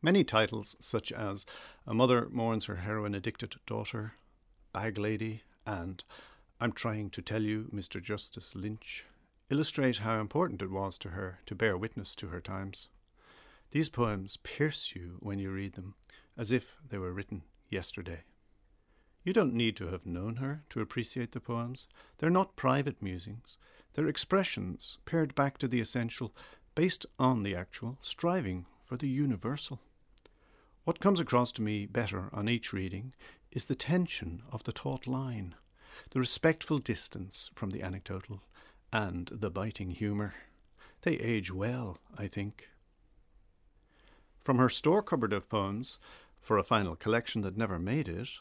Many 0.01 0.23
titles, 0.23 0.77
such 0.79 1.11
as 1.11 1.45
A 1.89 1.93
Mother 1.93 2.29
Mourns 2.31 2.67
Her 2.67 2.77
Heroin 2.77 3.17
Addicted 3.17 3.57
Daughter, 3.67 4.13
Bag 4.73 4.97
Lady, 4.97 5.43
and 5.67 6.05
I'm 6.61 6.71
Trying 6.71 7.11
to 7.11 7.21
Tell 7.21 7.43
You, 7.43 7.69
Mr. 7.75 8.01
Justice 8.01 8.55
Lynch, 8.55 9.05
illustrate 9.51 9.99
how 9.99 10.21
important 10.21 10.63
it 10.63 10.71
was 10.71 10.99
to 10.99 11.09
her 11.09 11.41
to 11.47 11.57
bear 11.57 11.77
witness 11.77 12.15
to 12.15 12.29
her 12.29 12.41
times. 12.41 12.91
These 13.73 13.89
poems 13.89 14.37
pierce 14.45 14.95
you 14.95 15.17
when 15.19 15.41
you 15.41 15.51
read 15.51 15.73
them, 15.73 15.97
as 16.37 16.53
if 16.53 16.77
they 16.89 16.97
were 16.97 17.13
written 17.13 17.43
yesterday. 17.69 18.23
You 19.29 19.35
don't 19.35 19.53
need 19.53 19.77
to 19.77 19.89
have 19.89 20.07
known 20.07 20.37
her 20.37 20.63
to 20.71 20.81
appreciate 20.81 21.33
the 21.33 21.39
poems. 21.39 21.87
They're 22.17 22.31
not 22.31 22.57
private 22.57 23.03
musings, 23.03 23.59
they're 23.93 24.09
expressions 24.09 24.97
pared 25.05 25.35
back 25.35 25.59
to 25.59 25.69
the 25.69 25.83
essential, 25.83 26.35
based 26.75 27.05
on 27.19 27.43
the 27.43 27.55
actual, 27.55 27.99
striving 28.01 28.65
for 28.87 28.97
the 28.97 29.07
universal. 29.07 29.81
What 30.85 30.99
comes 30.99 31.21
across 31.21 31.53
to 31.53 31.63
me 31.63 31.85
better 31.85 32.31
on 32.33 32.49
each 32.49 32.73
reading 32.73 33.13
is 33.53 33.67
the 33.67 33.75
tension 33.75 34.45
of 34.51 34.65
the 34.65 34.73
taut 34.73 35.07
line, 35.07 35.55
the 36.09 36.21
respectful 36.21 36.79
distance 36.79 37.51
from 37.55 37.69
the 37.69 37.83
anecdotal, 37.83 38.41
and 38.95 39.27
the 39.27 39.51
biting 39.51 39.91
humour. 39.91 40.33
They 41.03 41.17
age 41.19 41.53
well, 41.53 41.99
I 42.17 42.29
think. 42.29 42.71
From 44.43 44.57
her 44.57 44.71
store 44.71 45.03
cupboard 45.03 45.35
of 45.35 45.51
poems, 45.51 45.99
for 46.41 46.57
a 46.57 46.65
final 46.65 46.97
collection 46.97 47.43
that 47.43 47.59
never 47.59 47.79
made 47.79 48.09
it, 48.09 48.41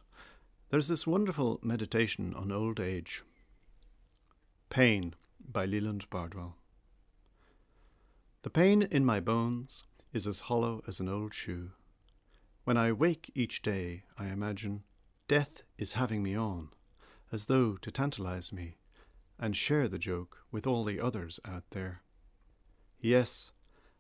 there's 0.70 0.90
this 0.90 1.08
wonderful 1.08 1.60
meditation 1.64 2.34
on 2.34 2.52
old 2.52 2.80
age. 2.80 3.24
Pain 4.70 5.16
by 5.40 5.66
Leland 5.66 6.10
Bardwell. 6.10 6.58
The 8.44 8.50
pain 8.50 8.82
in 8.82 9.06
my 9.06 9.22
bones 9.22 9.86
is 10.12 10.28
as 10.28 10.42
hollow 10.42 10.84
as 10.86 11.00
an 11.00 11.08
old 11.08 11.34
shoe. 11.34 11.72
When 12.66 12.76
I 12.76 12.92
wake 12.92 13.32
each 13.34 13.62
day, 13.62 14.04
I 14.18 14.28
imagine 14.28 14.84
death 15.30 15.64
is 15.78 15.94
having 15.94 16.22
me 16.22 16.36
on, 16.36 16.70
as 17.32 17.46
though 17.46 17.78
to 17.78 17.92
tantalize 17.92 18.52
me, 18.52 18.78
and 19.40 19.56
share 19.56 19.88
the 19.88 20.00
joke 20.00 20.40
with 20.52 20.68
all 20.68 20.84
the 20.84 21.00
others 21.00 21.40
out 21.46 21.64
there. 21.72 22.02
Yes, 23.00 23.52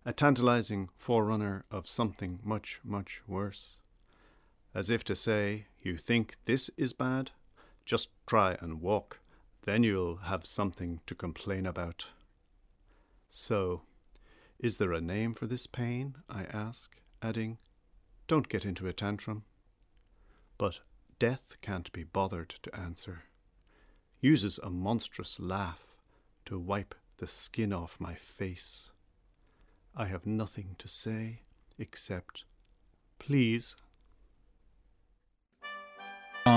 a 0.05 0.11
tantalizing 0.11 0.89
forerunner 0.97 1.63
of 1.71 1.87
something 1.87 2.39
much, 2.43 2.81
much 2.83 3.21
worse. 3.25 3.77
As 4.73 4.89
if 4.89 5.03
to 5.05 5.15
say, 5.15 5.67
You 5.87 5.95
think 5.95 6.35
this 6.43 6.69
is 6.75 6.91
bad? 6.91 7.31
Just 7.85 8.09
try 8.25 8.57
and 8.59 8.81
walk, 8.81 9.21
then 9.63 9.83
you'll 9.83 10.17
have 10.17 10.45
something 10.45 10.99
to 11.07 11.15
complain 11.15 11.65
about. 11.65 12.09
So, 13.29 13.83
is 14.59 14.79
there 14.79 14.91
a 14.91 14.99
name 14.99 15.33
for 15.33 15.47
this 15.47 15.65
pain? 15.65 16.15
I 16.27 16.43
ask, 16.43 16.97
adding, 17.21 17.57
don't 18.27 18.49
get 18.49 18.65
into 18.65 18.89
a 18.89 18.91
tantrum. 18.91 19.45
But 20.57 20.81
death 21.19 21.55
can't 21.61 21.89
be 21.93 22.03
bothered 22.03 22.49
to 22.63 22.75
answer. 22.75 23.23
Uses 24.19 24.59
a 24.61 24.69
monstrous 24.69 25.39
laugh 25.39 25.95
to 26.47 26.59
wipe 26.59 26.95
the 27.15 27.27
skin 27.27 27.71
off 27.71 27.95
my 27.97 28.13
face. 28.13 28.91
I 29.95 30.07
have 30.07 30.25
nothing 30.25 30.75
to 30.79 30.87
say 30.89 31.43
except, 31.79 32.43
please 33.19 33.77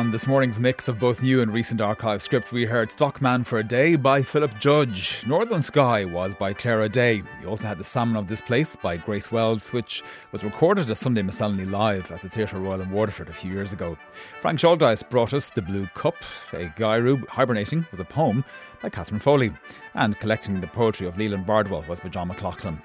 on 0.01 0.11
this 0.11 0.26
morning's 0.26 0.59
mix 0.59 0.88
of 0.88 0.98
both 0.98 1.22
new 1.22 1.42
and 1.42 1.53
recent 1.53 1.78
archive 1.78 2.22
script, 2.22 2.53
we 2.53 2.64
heard 2.64 2.90
Stockman 2.90 3.44
for 3.44 3.59
a 3.59 3.62
Day 3.62 3.96
by 3.96 4.22
Philip 4.22 4.59
Judge. 4.59 5.22
Northern 5.26 5.61
Sky 5.61 6.07
was 6.07 6.34
by 6.34 6.55
Clara 6.55 6.88
Day. 6.88 7.22
You 7.42 7.48
also 7.48 7.68
had 7.68 7.76
The 7.76 7.84
Salmon 7.84 8.16
of 8.16 8.26
This 8.26 8.40
Place 8.40 8.76
by 8.76 8.96
Grace 8.96 9.30
Wells, 9.30 9.74
which 9.74 10.03
was 10.32 10.42
recorded 10.42 10.88
as 10.88 10.98
Sunday 10.98 11.20
Miscellany 11.20 11.66
live 11.66 12.11
at 12.11 12.22
the 12.22 12.30
Theatre 12.30 12.59
Royal 12.59 12.80
in 12.80 12.90
Waterford 12.90 13.28
a 13.28 13.34
few 13.34 13.53
years 13.53 13.74
ago. 13.74 13.98
Frank 14.40 14.59
Shouldice 14.59 15.07
brought 15.11 15.34
us 15.34 15.51
The 15.51 15.61
Blue 15.61 15.86
Cup. 15.88 16.16
A 16.55 16.68
Gairu 16.68 17.28
Hibernating 17.28 17.86
was 17.90 18.01
a 18.01 18.05
poem 18.07 18.42
by 18.80 18.88
Catherine 18.88 19.20
Foley. 19.20 19.53
And 19.92 20.18
Collecting 20.18 20.62
the 20.62 20.66
Poetry 20.66 21.09
of 21.09 21.18
Leland 21.18 21.44
Bardwell 21.44 21.84
was 21.86 22.01
by 22.01 22.09
John 22.09 22.28
McLaughlin. 22.28 22.80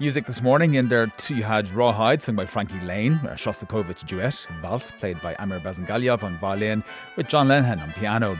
Music 0.00 0.26
this 0.26 0.40
morning 0.40 0.76
in 0.76 0.86
there 0.86 1.10
you 1.26 1.42
had 1.42 1.68
Rawhide 1.74 2.22
sung 2.22 2.36
by 2.36 2.46
Frankie 2.46 2.78
Laine, 2.82 3.14
a 3.24 3.34
Shostakovich 3.34 4.06
duet, 4.06 4.46
Valse 4.62 4.92
played 4.92 5.20
by 5.20 5.34
Amir 5.40 5.58
Bazangaliev 5.58 6.22
on 6.22 6.38
violin 6.38 6.84
with 7.16 7.26
John 7.26 7.48
Lenehan 7.48 7.82
on 7.82 7.90
piano. 7.94 8.38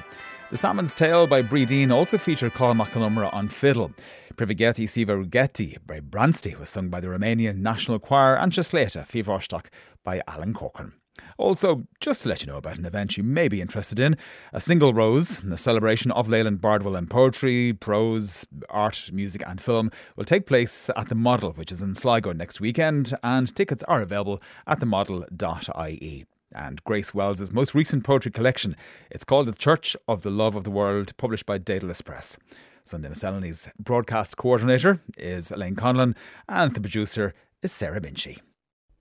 The 0.53 0.57
Salmon's 0.57 0.95
Tale 0.95 1.27
by 1.27 1.43
Breedeen 1.43 1.91
also 1.91 2.17
featured 2.17 2.55
Carl 2.55 2.75
McAlumra 2.75 3.35
on 3.35 3.49
fiddle. 3.49 3.91
Privigeti 4.37 4.89
Siva 4.89 5.17
Rugetti 5.17 5.79
by 5.85 5.99
Bransty 5.99 6.57
was 6.57 6.69
sung 6.69 6.91
by 6.91 7.01
the 7.01 7.09
Romanian 7.09 7.57
National 7.57 7.99
Choir 7.99 8.37
and 8.37 8.53
Chesleta 8.53 9.05
Fivorstock 9.05 9.67
by 10.05 10.23
Alan 10.29 10.55
Corcoran. 10.55 10.93
Also, 11.39 11.85
just 12.01 12.25
to 12.25 12.29
let 12.29 12.43
you 12.43 12.49
know 12.49 12.59
about 12.59 12.79
an 12.79 12.85
event 12.85 13.17
you 13.17 13.23
may 13.23 13.47
be 13.47 13.61
interested 13.61 14.01
in, 14.01 14.17
a 14.53 14.61
single 14.61 14.93
rose, 14.93 15.39
the 15.39 15.57
celebration 15.57 16.11
of 16.11 16.29
Leland 16.29 16.61
Bardwell 16.61 16.97
and 16.97 17.09
poetry, 17.09 17.73
prose, 17.73 18.45
art, 18.69 19.11
music, 19.13 19.45
and 19.47 19.61
film, 19.61 19.93
will 20.17 20.25
take 20.25 20.47
place 20.47 20.91
at 20.97 21.09
the 21.09 21.15
Model, 21.15 21.53
which 21.53 21.71
is 21.71 21.81
in 21.81 21.95
Sligo 21.95 22.33
next 22.33 22.61
weekend, 22.61 23.15
and 23.23 23.55
tickets 23.55 23.85
are 23.85 24.03
available 24.03 24.43
at 24.67 24.81
themodel.ie. 24.81 26.25
And 26.53 26.83
Grace 26.83 27.15
Wells's 27.15 27.53
most 27.53 27.73
recent 27.73 28.03
poetry 28.03 28.33
collection. 28.33 28.75
It's 29.09 29.25
called 29.25 29.47
The 29.47 29.53
Church 29.53 29.97
of 30.09 30.23
the 30.23 30.31
Love 30.31 30.57
of 30.57 30.65
the 30.65 30.73
World, 30.73 31.17
published 31.19 31.47
by 31.47 31.59
Dedalus 31.59 32.03
Press. 32.03 32.37
Sunday 32.83 33.11
Miscellany's 33.11 33.69
broadcast 33.79 34.37
coordinator 34.37 35.03
is 35.17 35.53
Elaine 35.53 35.77
Conlon, 35.77 36.17
and 36.49 36.75
the 36.75 36.81
producer 36.81 37.33
is 37.63 37.71
Sarah 37.71 38.01
Binchy. 38.01 38.39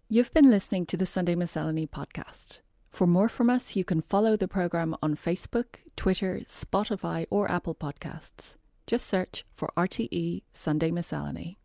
You've 0.10 0.34
been 0.34 0.50
listening 0.50 0.86
to 0.86 0.96
the 0.96 1.06
Sunday 1.06 1.36
Miscellany 1.36 1.86
podcast. 1.86 2.62
For 2.90 3.06
more 3.06 3.28
from 3.28 3.50
us, 3.50 3.76
you 3.76 3.84
can 3.84 4.00
follow 4.00 4.38
the 4.38 4.48
programme 4.48 4.96
on 5.04 5.18
Facebook, 5.18 5.80
Twitter, 5.98 6.40
Spotify, 6.46 7.26
or 7.30 7.52
Apple 7.52 7.76
Podcasts. 7.76 8.56
Just 8.86 9.06
search 9.06 9.44
for 9.54 9.70
RTE 9.76 10.44
Sunday 10.54 10.92
Miscellany. 10.92 11.56